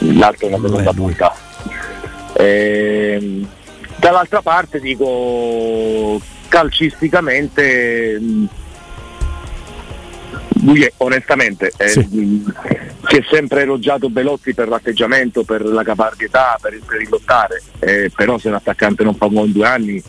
l'altro 0.00 0.48
è 0.48 0.54
una 0.54 0.66
seconda 0.66 0.92
punta. 0.92 1.34
Ehm, 2.34 3.46
dall'altra 3.96 4.42
parte 4.42 4.80
dico 4.80 6.20
calcisticamente 6.48 8.18
mh, 8.18 8.48
lui 10.64 10.82
è, 10.82 10.92
onestamente 10.98 11.72
eh, 11.76 11.98
mh, 11.98 12.54
si 13.06 13.16
è 13.16 13.24
sempre 13.30 13.62
elogiato 13.62 14.08
Belotti 14.08 14.54
per 14.54 14.68
l'atteggiamento, 14.68 15.44
per 15.44 15.64
la 15.64 15.82
caparbietà, 15.82 16.58
per 16.60 16.72
il, 16.72 16.82
per 16.84 17.00
il 17.00 17.08
lottare, 17.08 17.62
eh, 17.78 18.10
però 18.14 18.38
se 18.38 18.48
un 18.48 18.54
attaccante 18.54 19.04
non 19.04 19.14
fa 19.14 19.26
un 19.26 19.34
gol 19.34 19.46
in 19.46 19.52
due 19.52 19.66
anni 19.66 20.02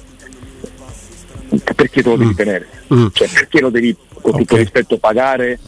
perché 1.59 2.01
te 2.01 2.09
lo 2.09 2.15
devi 2.15 2.35
tenere? 2.35 2.67
Cioè, 2.87 3.29
perché 3.29 3.59
lo 3.61 3.69
devi 3.69 3.95
con 4.21 4.37
tutto 4.37 4.55
rispetto 4.55 4.97
pagare? 4.97 5.59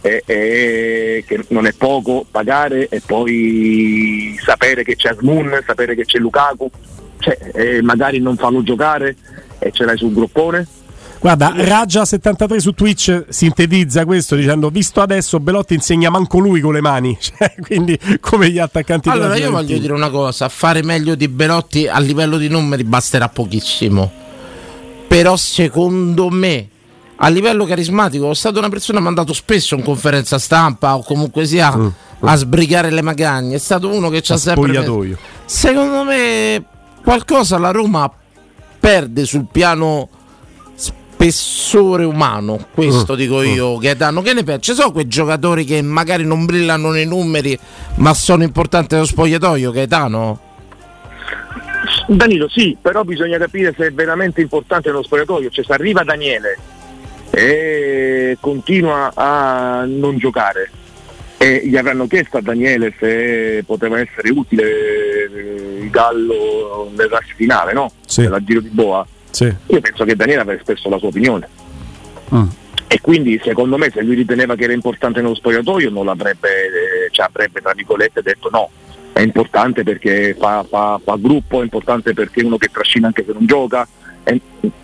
E, 0.00 0.22
e- 0.24 1.24
che 1.26 1.44
non 1.48 1.66
è 1.66 1.72
poco 1.72 2.24
pagare 2.30 2.88
e 2.88 3.02
poi 3.04 4.38
sapere 4.40 4.84
che 4.84 4.94
c'è 4.94 5.10
Asmun, 5.10 5.60
sapere 5.66 5.96
che 5.96 6.04
c'è 6.04 6.18
Lukaku, 6.18 6.70
cioè, 7.18 7.36
e 7.52 7.82
magari 7.82 8.20
non 8.20 8.36
farlo 8.36 8.62
giocare 8.62 9.16
e 9.58 9.72
ce 9.72 9.84
l'hai 9.84 9.98
sul 9.98 10.12
groppone. 10.12 10.66
Guarda, 11.20 11.52
Raja73 11.52 12.58
su 12.58 12.72
Twitch 12.72 13.24
sintetizza 13.28 14.04
questo 14.04 14.36
dicendo: 14.36 14.70
Visto 14.70 15.00
adesso, 15.00 15.40
Belotti 15.40 15.74
insegna 15.74 16.10
manco 16.10 16.38
lui 16.38 16.60
con 16.60 16.72
le 16.72 16.80
mani, 16.80 17.16
Cioè, 17.20 17.54
quindi 17.60 17.98
come 18.20 18.50
gli 18.50 18.58
attaccanti 18.58 19.08
della 19.08 19.24
Allora 19.24 19.38
io 19.38 19.50
voglio 19.50 19.78
dire 19.78 19.92
una 19.92 20.10
cosa, 20.10 20.48
fare 20.48 20.82
meglio 20.82 21.16
di 21.16 21.28
Belotti 21.28 21.88
a 21.88 21.98
livello 21.98 22.36
di 22.36 22.48
numeri 22.48 22.84
basterà 22.84 23.28
pochissimo. 23.28 24.26
Però 25.08 25.36
secondo 25.36 26.28
me 26.30 26.68
a 27.16 27.28
livello 27.28 27.64
carismatico 27.64 28.30
è 28.30 28.34
stata 28.34 28.58
una 28.58 28.68
persona 28.68 29.00
mandato 29.00 29.32
spesso 29.32 29.74
in 29.74 29.82
conferenza 29.82 30.38
stampa 30.38 30.96
o 30.96 31.02
comunque 31.02 31.46
sia 31.46 31.76
a 32.20 32.36
sbrigare 32.36 32.90
le 32.90 33.02
magagne, 33.02 33.56
è 33.56 33.58
stato 33.58 33.88
uno 33.88 34.08
che 34.08 34.20
ci 34.20 34.32
ha 34.32 34.36
sempre 34.36 34.72
spogliatoio. 34.72 35.18
Secondo 35.44 36.04
me 36.04 36.64
qualcosa 37.02 37.58
la 37.58 37.70
Roma 37.70 38.10
perde 38.78 39.24
sul 39.24 39.46
piano 39.50 40.08
spessore 40.76 42.04
umano, 42.04 42.66
questo 42.72 43.14
Mm, 43.14 43.16
dico 43.16 43.38
mm. 43.38 43.44
io, 43.44 43.76
Gaetano, 43.78 44.22
che 44.22 44.32
ne 44.34 44.44
pensi? 44.44 44.70
Ci 44.70 44.74
sono 44.74 44.92
quei 44.92 45.08
giocatori 45.08 45.64
che 45.64 45.82
magari 45.82 46.24
non 46.24 46.44
brillano 46.44 46.90
nei 46.90 47.06
numeri, 47.06 47.58
ma 47.96 48.14
sono 48.14 48.44
importanti 48.44 48.94
nello 48.94 49.06
spogliatoio, 49.06 49.72
Gaetano? 49.72 50.40
Danilo 52.06 52.48
sì, 52.48 52.76
però 52.80 53.04
bisogna 53.04 53.38
capire 53.38 53.74
se 53.76 53.86
è 53.86 53.92
veramente 53.92 54.40
importante 54.40 54.88
nello 54.88 55.02
spogliatoio, 55.02 55.50
cioè 55.50 55.64
se 55.64 55.72
arriva 55.72 56.02
Daniele 56.02 56.58
e 57.30 58.38
continua 58.40 59.12
a 59.14 59.84
non 59.86 60.16
giocare 60.16 60.70
e 61.40 61.62
gli 61.64 61.76
avranno 61.76 62.08
chiesto 62.08 62.38
a 62.38 62.40
Daniele 62.40 62.92
se 62.98 63.62
poteva 63.64 64.00
essere 64.00 64.30
utile 64.30 64.64
eh, 64.64 65.78
il 65.82 65.90
Gallo 65.90 66.90
nel 66.96 67.08
rush 67.08 67.34
finale, 67.36 67.72
no? 67.72 67.92
Nella 68.16 68.42
giro 68.42 68.60
di 68.60 68.70
Boa. 68.70 69.06
Sì. 69.30 69.44
Io 69.44 69.80
penso 69.80 70.04
che 70.04 70.16
Daniele 70.16 70.40
avesse 70.40 70.60
espresso 70.60 70.88
la 70.88 70.98
sua 70.98 71.08
opinione. 71.08 71.48
E 72.88 73.00
quindi 73.00 73.40
secondo 73.44 73.76
me 73.76 73.90
se 73.90 74.02
lui 74.02 74.16
riteneva 74.16 74.56
che 74.56 74.64
era 74.64 74.72
importante 74.72 75.20
nello 75.20 75.36
spogliatoio 75.36 75.90
non 75.90 76.06
l'avrebbe, 76.06 76.48
eh, 76.48 77.08
cioè 77.12 77.26
avrebbe 77.26 77.60
tra 77.60 77.72
virgolette 77.72 78.20
detto 78.20 78.48
no, 78.50 78.70
è 79.18 79.22
importante 79.22 79.82
perché 79.82 80.36
fa, 80.38 80.64
fa- 80.68 81.00
fa 81.02 81.16
gruppo, 81.18 81.58
è 81.58 81.64
importante 81.64 82.14
perché 82.14 82.40
è 82.40 82.44
uno 82.44 82.56
che 82.56 82.68
trascina 82.68 83.08
anche 83.08 83.24
se 83.26 83.32
non 83.32 83.46
gioca. 83.46 83.86
E 84.22 84.40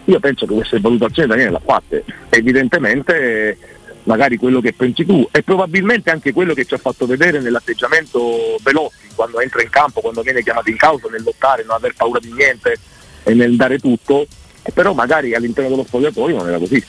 io 0.07 0.18
penso 0.18 0.44
che 0.44 0.55
queste 0.55 0.81
valutazioni 0.81 1.29
Daniele 1.29 1.53
l'ha 1.53 1.62
fatte. 1.64 2.05
Evidentemente 2.31 3.57
magari 4.03 4.37
quello 4.37 4.61
che 4.61 4.73
pensi 4.73 5.07
tu 5.07 5.27
e 5.31 5.44
probabilmente 5.44 6.11
anche 6.11 6.33
quello 6.33 6.53
che 6.53 6.64
ci 6.64 6.75
ha 6.75 6.79
fatto 6.79 7.07
vedere 7.07 7.40
nell'atteggiamento 7.40 8.57
Velotti 8.61 9.07
quando 9.14 9.38
entra 9.38 9.62
in 9.62 9.70
campo, 9.70 10.01
quando 10.01 10.23
viene 10.23 10.42
chiamato 10.42 10.68
in 10.68 10.79
causa 10.79 11.09
nel 11.11 11.23
lottare, 11.23 11.62
non 11.62 11.77
aver 11.77 11.94
paura 11.97 12.18
di 12.18 12.33
niente 12.33 12.77
e 13.23 13.35
nel 13.35 13.55
dare 13.55 13.79
tutto, 13.79 14.27
però 14.75 14.94
magari 14.94 15.33
all'interno 15.37 15.70
dello 15.70 15.85
spogliatoio 15.87 16.38
non 16.38 16.49
era 16.49 16.59
così. 16.59 16.85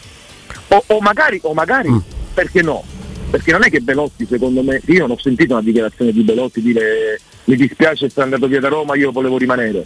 O, 0.70 0.84
o 0.88 1.00
magari, 1.00 1.40
o 1.44 1.54
magari 1.54 1.94
perché 2.34 2.64
no? 2.64 2.84
Perché 3.30 3.52
non 3.52 3.64
è 3.64 3.70
che 3.70 3.82
Belotti, 3.82 4.26
secondo 4.26 4.64
me, 4.64 4.82
io 4.86 5.02
non 5.02 5.12
ho 5.12 5.20
sentito 5.20 5.54
una 5.54 5.62
dichiarazione 5.62 6.12
di 6.12 6.24
Belotti 6.24 6.62
dire 6.62 7.20
mi 7.46 7.56
dispiace 7.56 8.06
essere 8.06 8.24
andato 8.24 8.48
via 8.48 8.60
da 8.60 8.68
Roma, 8.68 8.96
io 8.96 9.12
volevo 9.12 9.38
rimanere. 9.38 9.86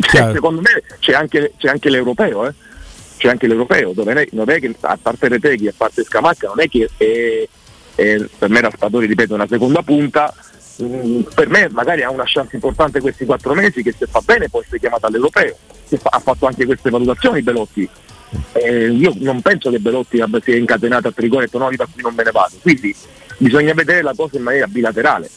Cioè, 0.00 0.32
secondo 0.32 0.60
me 0.60 0.82
c'è 0.98 1.12
anche, 1.12 1.52
c'è 1.56 1.68
anche 1.68 1.88
l'europeo, 1.88 2.46
eh? 2.46 2.52
c'è 3.16 3.28
anche 3.28 3.46
l'europeo, 3.46 3.92
dove 3.92 4.28
non 4.32 4.50
è 4.50 4.60
che 4.60 4.74
a 4.80 4.98
parte 5.00 5.28
Reteghi, 5.28 5.68
a 5.68 5.74
parte 5.76 6.02
Scamacca, 6.04 6.48
non 6.48 6.60
è 6.60 6.68
che 6.68 6.88
è- 6.96 7.48
è- 7.94 8.24
per 8.38 8.48
me 8.50 8.60
Raspadori, 8.60 9.06
ripeto, 9.06 9.34
una 9.34 9.46
seconda 9.46 9.82
punta, 9.82 10.34
mm, 10.82 11.20
per 11.34 11.48
me 11.48 11.68
magari 11.70 12.02
ha 12.02 12.10
una 12.10 12.24
chance 12.26 12.54
importante 12.56 13.00
questi 13.00 13.24
quattro 13.24 13.54
mesi 13.54 13.82
che 13.82 13.94
se 13.96 14.06
fa 14.06 14.20
bene 14.20 14.48
può 14.48 14.60
essere 14.60 14.80
chiamato 14.80 15.06
all'europeo, 15.06 15.56
fa- 15.96 16.10
ha 16.10 16.18
fatto 16.18 16.46
anche 16.46 16.66
queste 16.66 16.90
valutazioni 16.90 17.40
Belotti. 17.42 17.88
Eh, 18.52 18.88
io 18.90 19.14
non 19.18 19.40
penso 19.42 19.70
che 19.70 19.78
Belotti 19.78 20.20
abbia 20.20 20.40
sia 20.42 20.56
incatenato 20.56 21.08
a 21.08 21.12
Trigone 21.12 21.44
e 21.44 21.46
detto 21.46 21.58
no, 21.58 21.70
io 21.70 21.76
da 21.76 21.86
qui 21.90 22.02
non 22.02 22.14
me 22.14 22.24
ne 22.24 22.30
vado. 22.32 22.56
Quindi 22.60 22.94
bisogna 23.38 23.72
vedere 23.74 24.02
la 24.02 24.12
cosa 24.16 24.36
in 24.36 24.42
maniera 24.42 24.66
bilaterale. 24.66 25.30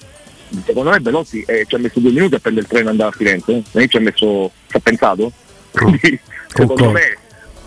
Secondo 0.66 0.90
me 0.92 1.00
Belotti 1.00 1.44
eh, 1.46 1.66
ci 1.68 1.76
ha 1.76 1.78
messo 1.78 2.00
due 2.00 2.12
minuti 2.12 2.36
a 2.36 2.40
prendere 2.40 2.66
il 2.66 2.72
treno 2.72 2.88
e 2.88 2.92
andare 2.92 3.10
a 3.10 3.14
Firenze, 3.14 3.52
eh. 3.52 3.64
è 3.72 3.80
che 3.80 3.88
ci 3.88 3.98
ha 3.98 4.00
messo, 4.02 4.52
ci 4.68 4.76
ha 4.78 4.80
pensato. 4.80 5.32
Quindi 5.72 6.20
secondo 6.48 6.74
Concordo. 6.74 6.92
me 6.92 7.18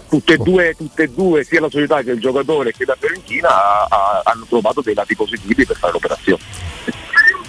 tutte 0.08 0.32
e, 0.34 0.36
due, 0.38 0.74
tutte 0.76 1.02
e 1.04 1.08
due, 1.08 1.44
sia 1.44 1.60
la 1.60 1.70
società 1.70 2.02
che 2.02 2.10
il 2.10 2.20
giocatore 2.20 2.72
che 2.72 2.84
la 2.84 2.96
Fiorentina 2.98 3.48
ha- 3.48 3.86
ha- 3.88 4.22
hanno 4.24 4.44
trovato 4.48 4.80
dei 4.80 4.94
lati 4.94 5.14
positivi 5.14 5.64
per 5.64 5.76
fare 5.76 5.92
l'operazione. 5.92 6.42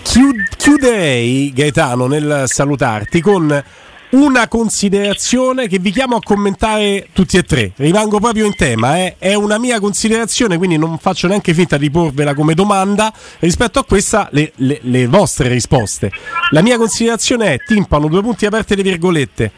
Chiu- 0.03 0.47
chiuderei 0.57 1.51
Gaetano 1.53 2.05
nel 2.07 2.43
salutarti 2.45 3.21
con 3.21 3.63
una 4.11 4.47
considerazione 4.47 5.67
che 5.67 5.79
vi 5.79 5.91
chiamo 5.91 6.15
a 6.15 6.19
commentare 6.21 7.07
tutti 7.13 7.37
e 7.37 7.43
tre. 7.43 7.71
Rimango 7.75 8.19
proprio 8.19 8.45
in 8.45 8.55
tema, 8.55 8.97
eh. 8.97 9.15
è 9.17 9.33
una 9.33 9.57
mia 9.57 9.79
considerazione, 9.79 10.57
quindi 10.57 10.77
non 10.77 10.97
faccio 10.97 11.27
neanche 11.27 11.53
finta 11.53 11.77
di 11.77 11.89
porvela 11.89 12.33
come 12.33 12.53
domanda. 12.53 13.13
Rispetto 13.39 13.79
a 13.79 13.85
questa, 13.85 14.27
le, 14.31 14.51
le- 14.55 14.79
le 14.81 15.07
vostre 15.07 15.47
risposte. 15.47 16.11
La 16.51 16.61
mia 16.61 16.77
considerazione 16.77 17.53
è: 17.53 17.57
timpano, 17.65 18.07
due 18.07 18.21
punti 18.21 18.45
aperte 18.45 18.75
le 18.75 18.83
virgolette. 18.83 19.51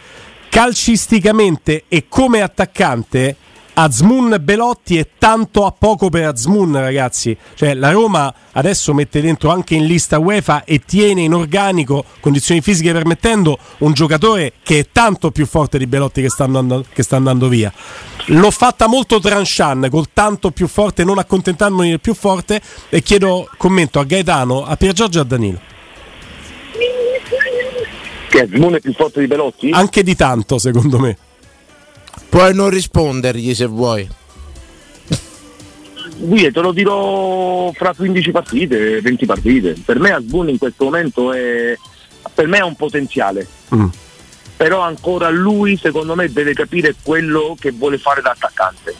Calcisticamente 0.50 1.86
e 1.88 2.06
come 2.08 2.42
attaccante. 2.42 3.38
Azmun 3.76 4.38
Belotti 4.40 4.98
è 4.98 5.08
tanto 5.18 5.66
a 5.66 5.72
poco 5.72 6.10
per 6.10 6.26
Azmun, 6.26 6.80
ragazzi. 6.80 7.36
Cioè, 7.56 7.74
la 7.74 7.92
Roma 7.92 8.32
adesso 8.52 8.94
mette 8.94 9.20
dentro 9.20 9.50
anche 9.50 9.74
in 9.74 9.86
lista 9.86 10.20
UEFA 10.20 10.64
e 10.64 10.82
tiene 10.86 11.22
in 11.22 11.34
organico, 11.34 12.06
condizioni 12.20 12.62
fisiche 12.62 12.92
permettendo, 12.92 13.58
un 13.80 13.94
giocatore 13.94 14.54
che 14.62 14.80
è 14.80 14.88
tanto 14.92 15.32
più 15.32 15.48
forte 15.48 15.80
di 15.80 15.88
Belotti 15.88 16.22
che 16.22 16.30
sta 16.30 16.44
andando, 16.44 16.86
che 16.94 17.02
sta 17.02 17.16
andando 17.16 17.48
via. 17.48 17.74
L'ho 18.28 18.52
fatta 18.52 18.88
molto 18.88 19.20
tranchant, 19.20 19.90
col 19.90 20.10
tanto 20.14 20.52
più 20.52 20.68
forte, 20.68 21.04
non 21.04 21.18
accontentandomi 21.18 21.90
del 21.90 22.00
più 22.00 22.14
forte. 22.14 22.62
E 22.90 23.02
chiedo 23.02 23.50
commento 23.58 24.00
a 24.00 24.04
Gaetano, 24.04 24.64
a 24.64 24.76
Pier 24.76 24.94
Giorgio 24.94 25.18
e 25.18 25.22
a 25.22 25.26
Danilo. 25.26 25.60
Che 28.30 28.40
Azmoun 28.40 28.76
è 28.76 28.80
più 28.80 28.94
forte 28.94 29.20
di 29.20 29.28
Belotti? 29.28 29.70
Anche 29.72 30.04
di 30.04 30.16
tanto, 30.16 30.58
secondo 30.60 31.00
me. 31.00 31.18
Puoi 32.30 32.54
non 32.54 32.70
rispondergli 32.70 33.54
se 33.54 33.66
vuoi. 33.66 34.08
Guide, 36.18 36.52
te 36.52 36.62
lo 36.62 36.72
dirò 36.72 37.72
fra 37.74 37.94
15 37.94 38.32
partite, 38.32 39.02
20 39.02 39.26
partite. 39.26 39.76
Per 39.84 40.00
me 40.00 40.12
Asbun 40.12 40.50
in 40.50 40.58
questo 40.58 40.86
momento 40.86 41.34
è, 41.34 41.78
per 42.34 42.48
me 42.48 42.60
ha 42.60 42.66
un 42.66 42.76
potenziale. 42.76 43.48
Mm. 43.76 43.88
Però 44.56 44.82
ancora 44.82 45.30
lui, 45.30 45.76
secondo 45.78 46.16
me, 46.16 46.32
deve 46.32 46.54
capire 46.54 46.96
quello 47.02 47.56
che 47.60 47.72
vuole 47.72 47.98
fare 47.98 48.22
da 48.22 48.32
attaccante. 48.32 48.96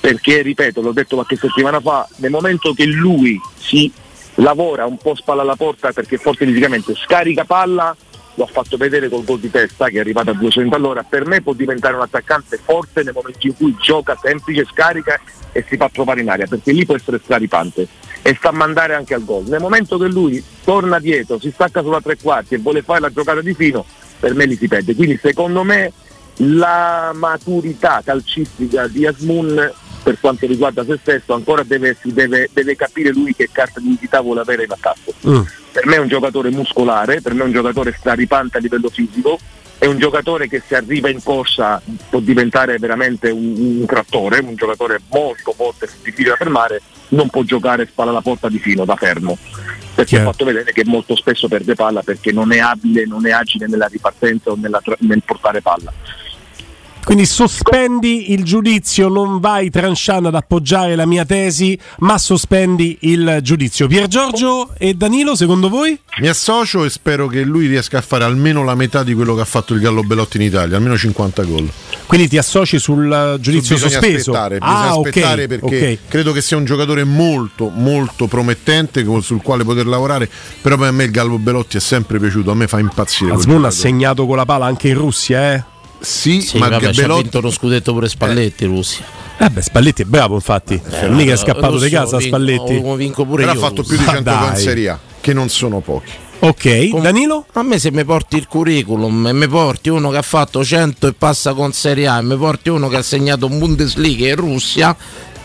Perché, 0.00 0.42
ripeto, 0.42 0.80
l'ho 0.80 0.92
detto 0.92 1.14
qualche 1.14 1.36
settimana 1.36 1.80
fa, 1.80 2.08
nel 2.16 2.30
momento 2.30 2.72
che 2.72 2.86
lui 2.86 3.40
si 3.58 3.90
lavora 4.36 4.84
un 4.86 4.98
po' 4.98 5.14
spalla 5.14 5.42
alla 5.42 5.56
porta 5.56 5.92
perché 5.92 6.16
è 6.16 6.18
forte 6.18 6.46
fisicamente, 6.46 6.94
scarica 6.94 7.44
palla, 7.44 7.96
lo 8.36 8.44
ha 8.44 8.46
fatto 8.46 8.76
vedere 8.76 9.08
col 9.08 9.24
gol 9.24 9.40
di 9.40 9.50
testa 9.50 9.88
che 9.88 9.96
è 9.96 10.00
arrivato 10.00 10.30
a 10.30 10.34
200 10.34 10.74
all'ora, 10.74 11.02
per 11.02 11.26
me 11.26 11.42
può 11.42 11.52
diventare 11.52 11.96
un 11.96 12.02
attaccante 12.02 12.58
forte 12.62 13.02
nel 13.02 13.14
momento 13.14 13.46
in 13.46 13.56
cui 13.56 13.74
gioca 13.80 14.16
semplice, 14.22 14.64
scarica 14.64 15.20
e 15.52 15.64
si 15.66 15.76
fa 15.76 15.88
trovare 15.92 16.20
in 16.20 16.28
aria, 16.28 16.46
perché 16.46 16.72
lì 16.72 16.84
può 16.84 16.94
essere 16.94 17.18
straripante 17.22 17.88
e 18.22 18.38
sa 18.40 18.50
mandare 18.50 18.94
anche 18.94 19.14
al 19.14 19.24
gol. 19.24 19.44
Nel 19.44 19.60
momento 19.60 19.98
che 19.98 20.06
lui 20.06 20.42
torna 20.64 20.98
dietro, 20.98 21.38
si 21.38 21.50
stacca 21.50 21.82
sulla 21.82 22.00
tre 22.00 22.16
quarti 22.16 22.54
e 22.54 22.58
vuole 22.58 22.82
fare 22.82 23.00
la 23.00 23.10
giocata 23.10 23.40
di 23.40 23.54
fino, 23.54 23.84
per 24.20 24.34
me 24.34 24.46
li 24.46 24.56
si 24.56 24.68
perde. 24.68 24.94
Quindi 24.94 25.18
secondo 25.22 25.62
me 25.62 25.92
la 26.40 27.12
maturità 27.14 28.02
calcistica 28.04 28.86
di 28.88 29.06
Asmun 29.06 29.72
per 30.06 30.20
quanto 30.20 30.46
riguarda 30.46 30.84
se 30.84 30.98
stesso 31.02 31.34
ancora 31.34 31.64
deve, 31.64 31.96
deve, 32.04 32.48
deve 32.52 32.76
capire 32.76 33.10
lui 33.10 33.34
che 33.34 33.48
carta 33.50 33.80
di 33.80 33.86
identità 33.86 34.20
vuole 34.20 34.38
avere 34.38 34.62
in 34.62 34.70
attacco. 34.70 35.12
Per 35.72 35.84
me 35.84 35.96
è 35.96 35.98
un 35.98 36.06
giocatore 36.06 36.48
muscolare, 36.50 37.20
per 37.20 37.34
me 37.34 37.42
è 37.42 37.46
un 37.46 37.50
giocatore 37.50 37.92
straripante 37.98 38.56
a 38.56 38.60
livello 38.60 38.88
fisico, 38.88 39.36
è 39.78 39.86
un 39.86 39.98
giocatore 39.98 40.46
che 40.46 40.62
se 40.64 40.76
arriva 40.76 41.10
in 41.10 41.20
corsa 41.24 41.82
può 42.08 42.20
diventare 42.20 42.78
veramente 42.78 43.30
un, 43.30 43.80
un 43.80 43.84
trattore, 43.84 44.38
un 44.38 44.54
giocatore 44.54 45.00
molto 45.10 45.50
forte, 45.50 45.88
difficile 46.04 46.30
da 46.30 46.36
fermare, 46.36 46.82
non 47.08 47.28
può 47.28 47.42
giocare 47.42 47.88
spalla 47.90 48.10
alla 48.10 48.20
porta 48.20 48.48
di 48.48 48.60
fino, 48.60 48.84
da 48.84 48.94
fermo. 48.94 49.36
Perché 49.92 50.20
ha 50.20 50.22
fatto 50.22 50.44
vedere 50.44 50.70
che 50.70 50.84
molto 50.84 51.16
spesso 51.16 51.48
perde 51.48 51.74
palla 51.74 52.02
perché 52.02 52.30
non 52.30 52.52
è 52.52 52.58
abile, 52.58 53.06
non 53.06 53.26
è 53.26 53.32
agile 53.32 53.66
nella 53.66 53.86
ripartenza 53.86 54.52
o 54.52 54.56
nella 54.56 54.80
nel 54.98 55.22
portare 55.24 55.60
palla. 55.62 55.92
Quindi 57.06 57.24
sospendi 57.24 58.32
il 58.32 58.42
giudizio, 58.42 59.08
non 59.08 59.38
vai 59.38 59.70
tranchant 59.70 60.26
ad 60.26 60.34
appoggiare 60.34 60.96
la 60.96 61.06
mia 61.06 61.24
tesi, 61.24 61.78
ma 61.98 62.18
sospendi 62.18 62.98
il 63.02 63.38
giudizio. 63.42 63.86
Pier 63.86 64.08
Giorgio 64.08 64.70
e 64.76 64.92
Danilo, 64.94 65.36
secondo 65.36 65.68
voi? 65.68 65.96
Mi 66.18 66.26
associo 66.26 66.84
e 66.84 66.90
spero 66.90 67.28
che 67.28 67.42
lui 67.42 67.68
riesca 67.68 67.98
a 67.98 68.00
fare 68.00 68.24
almeno 68.24 68.64
la 68.64 68.74
metà 68.74 69.04
di 69.04 69.14
quello 69.14 69.36
che 69.36 69.42
ha 69.42 69.44
fatto 69.44 69.72
il 69.72 69.80
Gallo 69.80 70.02
Belotti 70.02 70.38
in 70.38 70.42
Italia, 70.42 70.78
almeno 70.78 70.96
50 70.96 71.44
gol. 71.44 71.70
Quindi 72.06 72.26
ti 72.26 72.38
associ 72.38 72.80
sul 72.80 73.36
giudizio 73.38 73.76
Bisogna 73.76 74.00
sospeso? 74.00 74.30
aspettare, 74.32 74.58
bisogna 74.58 74.78
ah, 74.78 74.90
aspettare 74.90 75.46
perché 75.46 75.92
ok. 76.02 76.08
credo 76.08 76.32
che 76.32 76.40
sia 76.40 76.56
un 76.56 76.64
giocatore 76.64 77.04
molto 77.04 77.70
molto 77.72 78.26
promettente 78.26 79.06
sul 79.20 79.42
quale 79.42 79.62
poter 79.62 79.86
lavorare, 79.86 80.28
però 80.60 80.76
per 80.76 80.90
me 80.90 81.04
il 81.04 81.12
Gallo 81.12 81.38
Belotti 81.38 81.76
è 81.76 81.80
sempre 81.80 82.18
piaciuto, 82.18 82.50
a 82.50 82.54
me 82.54 82.66
fa 82.66 82.80
impazzire. 82.80 83.32
Azmoun 83.32 83.64
ha 83.64 83.70
segnato 83.70 84.26
con 84.26 84.34
la 84.34 84.44
pala 84.44 84.66
anche 84.66 84.88
in 84.88 84.94
Russia, 84.94 85.54
eh? 85.54 85.74
Sì, 85.98 86.40
Sì, 86.40 86.58
ma 86.58 86.68
vabbè, 86.68 86.86
che 86.86 86.92
ci 86.92 87.00
ha 87.00 87.02
Belotti 87.02 87.22
vinto 87.22 87.38
uno 87.38 87.50
scudetto 87.50 87.92
pure 87.92 88.08
Spalletti, 88.08 88.64
Russia. 88.66 89.04
Eh 89.38 89.50
beh, 89.50 89.62
Spalletti 89.62 90.02
è 90.02 90.04
bravo, 90.04 90.34
infatti. 90.34 90.80
Mica 91.08 91.32
è 91.32 91.36
scappato 91.36 91.78
di 91.78 91.90
casa 91.90 92.12
lo 92.12 92.18
vinco- 92.18 92.36
Spalletti. 92.36 92.80
lo 92.82 92.94
vinco 92.94 93.24
pure 93.24 93.40
però 93.42 93.52
ha 93.52 93.54
io, 93.54 93.60
fatto 93.60 93.82
Russia. 93.82 93.96
più 93.96 93.98
di 93.98 94.04
Ma 94.04 94.12
100 94.12 94.30
gol 94.30 94.42
in 94.46 94.52
dai. 94.52 94.62
Serie 94.62 94.88
A, 94.88 94.98
che 95.20 95.32
non 95.32 95.48
sono 95.48 95.80
pochi. 95.80 96.12
Ok, 96.38 96.88
Com- 96.90 97.00
Danilo? 97.02 97.46
A 97.54 97.62
me 97.62 97.78
se 97.78 97.90
mi 97.90 98.04
porti 98.04 98.36
il 98.36 98.46
curriculum 98.46 99.26
e 99.28 99.32
mi 99.32 99.48
porti 99.48 99.88
uno 99.88 100.10
che 100.10 100.18
ha 100.18 100.22
fatto 100.22 100.62
100 100.62 101.06
e 101.08 101.12
passa 101.14 101.54
con 101.54 101.72
Serie 101.72 102.06
A 102.06 102.18
e 102.18 102.22
mi 102.22 102.36
porti 102.36 102.68
uno 102.68 102.88
che 102.88 102.96
ha 102.96 103.02
segnato 103.02 103.46
un 103.46 103.58
Bundesliga 103.58 104.28
in 104.28 104.36
Russia 104.36 104.94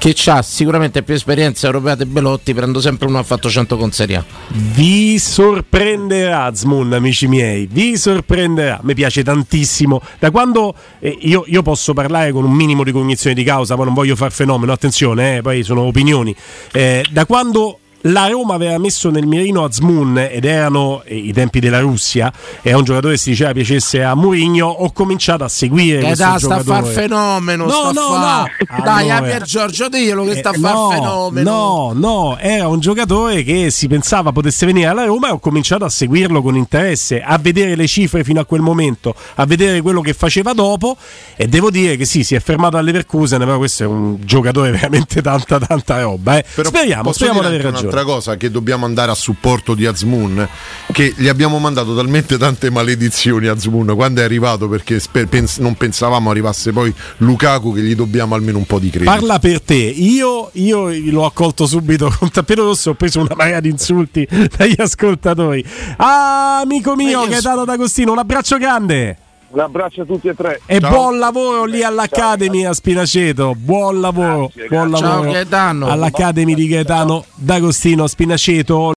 che 0.01 0.15
ha 0.31 0.41
sicuramente 0.41 1.03
più 1.03 1.13
esperienza 1.13 1.67
europea 1.67 1.93
di 1.93 2.05
Belotti, 2.05 2.55
prendo 2.55 2.81
sempre 2.81 3.07
uno 3.07 3.19
ha 3.19 3.23
fatto 3.23 3.51
100 3.51 3.77
con 3.77 3.91
Serie 3.91 4.15
A. 4.15 4.25
Vi 4.47 5.19
sorprenderà 5.19 6.51
Zmoon, 6.55 6.93
amici 6.93 7.27
miei, 7.27 7.67
vi 7.69 7.95
sorprenderà. 7.97 8.79
Mi 8.81 8.95
piace 8.95 9.21
tantissimo. 9.21 10.01
Da 10.17 10.31
quando 10.31 10.73
eh, 10.97 11.15
io, 11.21 11.43
io 11.45 11.61
posso 11.61 11.93
parlare 11.93 12.31
con 12.31 12.43
un 12.43 12.51
minimo 12.51 12.83
di 12.83 12.91
cognizione 12.91 13.35
di 13.35 13.43
causa, 13.43 13.75
ma 13.75 13.83
non 13.83 13.93
voglio 13.93 14.15
far 14.15 14.31
fenomeno, 14.31 14.71
attenzione, 14.71 15.37
eh, 15.37 15.41
poi 15.43 15.61
sono 15.61 15.81
opinioni. 15.81 16.35
Eh, 16.71 17.05
da 17.11 17.27
quando 17.27 17.80
la 18.05 18.27
Roma 18.27 18.55
aveva 18.55 18.77
messo 18.77 19.09
nel 19.09 19.25
mirino 19.27 19.63
Azmoun 19.63 20.17
ed 20.17 20.45
erano 20.45 21.01
eh, 21.05 21.15
i 21.15 21.33
tempi 21.33 21.59
della 21.59 21.79
Russia, 21.79 22.31
è 22.61 22.73
un 22.73 22.83
giocatore 22.83 23.13
che 23.13 23.19
si 23.19 23.29
diceva 23.31 23.51
piacesse 23.53 24.03
a 24.03 24.15
Mourinho, 24.15 24.65
ho 24.67 24.91
cominciato 24.91 25.43
a 25.43 25.47
seguire 25.49 25.99
Eh 25.99 26.03
questo 26.03 26.23
dai, 26.23 26.39
sta 26.39 26.55
a 26.55 26.57
giocatore. 26.63 26.83
far 26.83 26.93
fenomeno, 27.03 27.65
No, 27.65 27.91
no, 27.91 28.01
fa- 28.13 28.41
no. 28.41 28.81
Dai, 28.83 29.09
Allora. 29.09 29.15
a 29.17 29.21
Pier 29.21 29.43
Giorgio 29.43 29.89
dillo 29.89 30.23
che 30.23 30.35
sta 30.37 30.49
a 30.49 30.53
Eh, 30.55 30.59
far 30.59 30.73
no, 30.73 30.89
fenomeno. 30.91 31.51
No, 31.51 31.91
no, 31.93 32.37
era 32.39 32.67
un 32.67 32.79
giocatore 32.79 33.43
che 33.43 33.69
si 33.69 33.87
pensava 33.87 34.31
potesse 34.31 34.65
venire 34.65 34.87
alla 34.87 35.05
Roma 35.05 35.27
e 35.27 35.31
ho 35.31 35.39
cominciato 35.39 35.85
a 35.85 35.89
seguirlo 35.89 36.41
con 36.41 36.55
interesse, 36.55 37.21
a 37.21 37.37
vedere 37.37 37.75
le 37.75 37.87
cifre 37.87 38.23
fino 38.23 38.39
a 38.39 38.45
quel 38.45 38.61
momento, 38.61 39.13
a 39.35 39.45
vedere 39.45 39.81
quello 39.81 40.01
che 40.01 40.13
faceva 40.13 40.53
dopo 40.53 40.97
e 41.35 41.47
devo 41.47 41.69
dire 41.69 41.97
che 41.97 42.05
sì, 42.05 42.23
si 42.23 42.35
è 42.35 42.39
fermato 42.39 42.77
alle 42.77 42.87
Leverkusen, 42.91 43.39
però 43.39 43.57
questo 43.57 43.83
è 43.83 43.85
un 43.85 44.17
giocatore 44.23 44.71
veramente 44.71 45.21
tanta 45.21 45.59
tanta 45.59 46.01
roba. 46.01 46.37
eh. 46.37 46.45
Speriamo, 46.63 47.11
speriamo 47.11 47.41
di 47.41 47.45
aver 47.47 47.61
ragione. 47.61 47.90
Un'altra 47.91 48.03
cosa 48.03 48.37
che 48.37 48.49
dobbiamo 48.49 48.85
andare 48.85 49.11
a 49.11 49.15
supporto 49.15 49.75
di 49.75 49.85
Azmoun 49.85 50.47
che 50.91 51.13
gli 51.17 51.27
abbiamo 51.27 51.59
mandato 51.59 51.93
talmente 51.93 52.37
tante 52.37 52.69
maledizioni 52.69 53.47
a 53.47 53.51
Azmoun 53.53 53.93
quando 53.95 54.21
è 54.21 54.23
arrivato 54.23 54.67
perché 54.69 54.99
spe- 54.99 55.27
pens- 55.27 55.57
non 55.57 55.75
pensavamo 55.75 56.29
arrivasse 56.29 56.71
poi 56.71 56.93
Lukaku 57.17 57.73
che 57.73 57.81
gli 57.81 57.95
dobbiamo 57.95 58.33
almeno 58.33 58.57
un 58.57 58.65
po' 58.65 58.79
di 58.79 58.89
credito 58.89 59.11
Parla 59.11 59.39
per 59.39 59.61
te, 59.61 59.75
io, 59.75 60.49
io 60.53 60.89
l'ho 60.89 61.25
accolto 61.25 61.67
subito 61.67 62.13
con 62.17 62.31
tappeto 62.31 62.63
rosso, 62.63 62.91
ho 62.91 62.93
preso 62.93 63.19
una 63.19 63.35
marea 63.35 63.59
di 63.59 63.69
insulti 63.69 64.27
dagli 64.55 64.75
ascoltatori. 64.77 65.63
Ah, 65.97 66.59
amico 66.61 66.95
mio, 66.95 67.27
Gaetano 67.27 67.65
D'Agostino, 67.65 68.11
un 68.11 68.19
abbraccio 68.19 68.57
grande. 68.57 69.17
Un 69.53 69.59
abbraccio 69.59 70.03
a 70.03 70.05
tutti 70.05 70.29
e 70.29 70.33
tre. 70.33 70.61
E 70.65 70.79
buon 70.79 71.19
lavoro 71.19 71.65
lì 71.65 71.83
all'Academy 71.83 72.63
a 72.63 72.71
Spinaceto. 72.73 73.53
Buon 73.57 73.99
lavoro, 73.99 74.49
buon 74.69 74.95
Ciao, 74.95 75.09
lavoro 75.09 75.31
Gaetano. 75.31 75.87
all'Academy 75.87 76.53
di 76.53 76.67
Gaetano 76.67 77.25
D'Agostino 77.35 78.05
a 78.05 78.07
Spinaceto. 78.07 78.75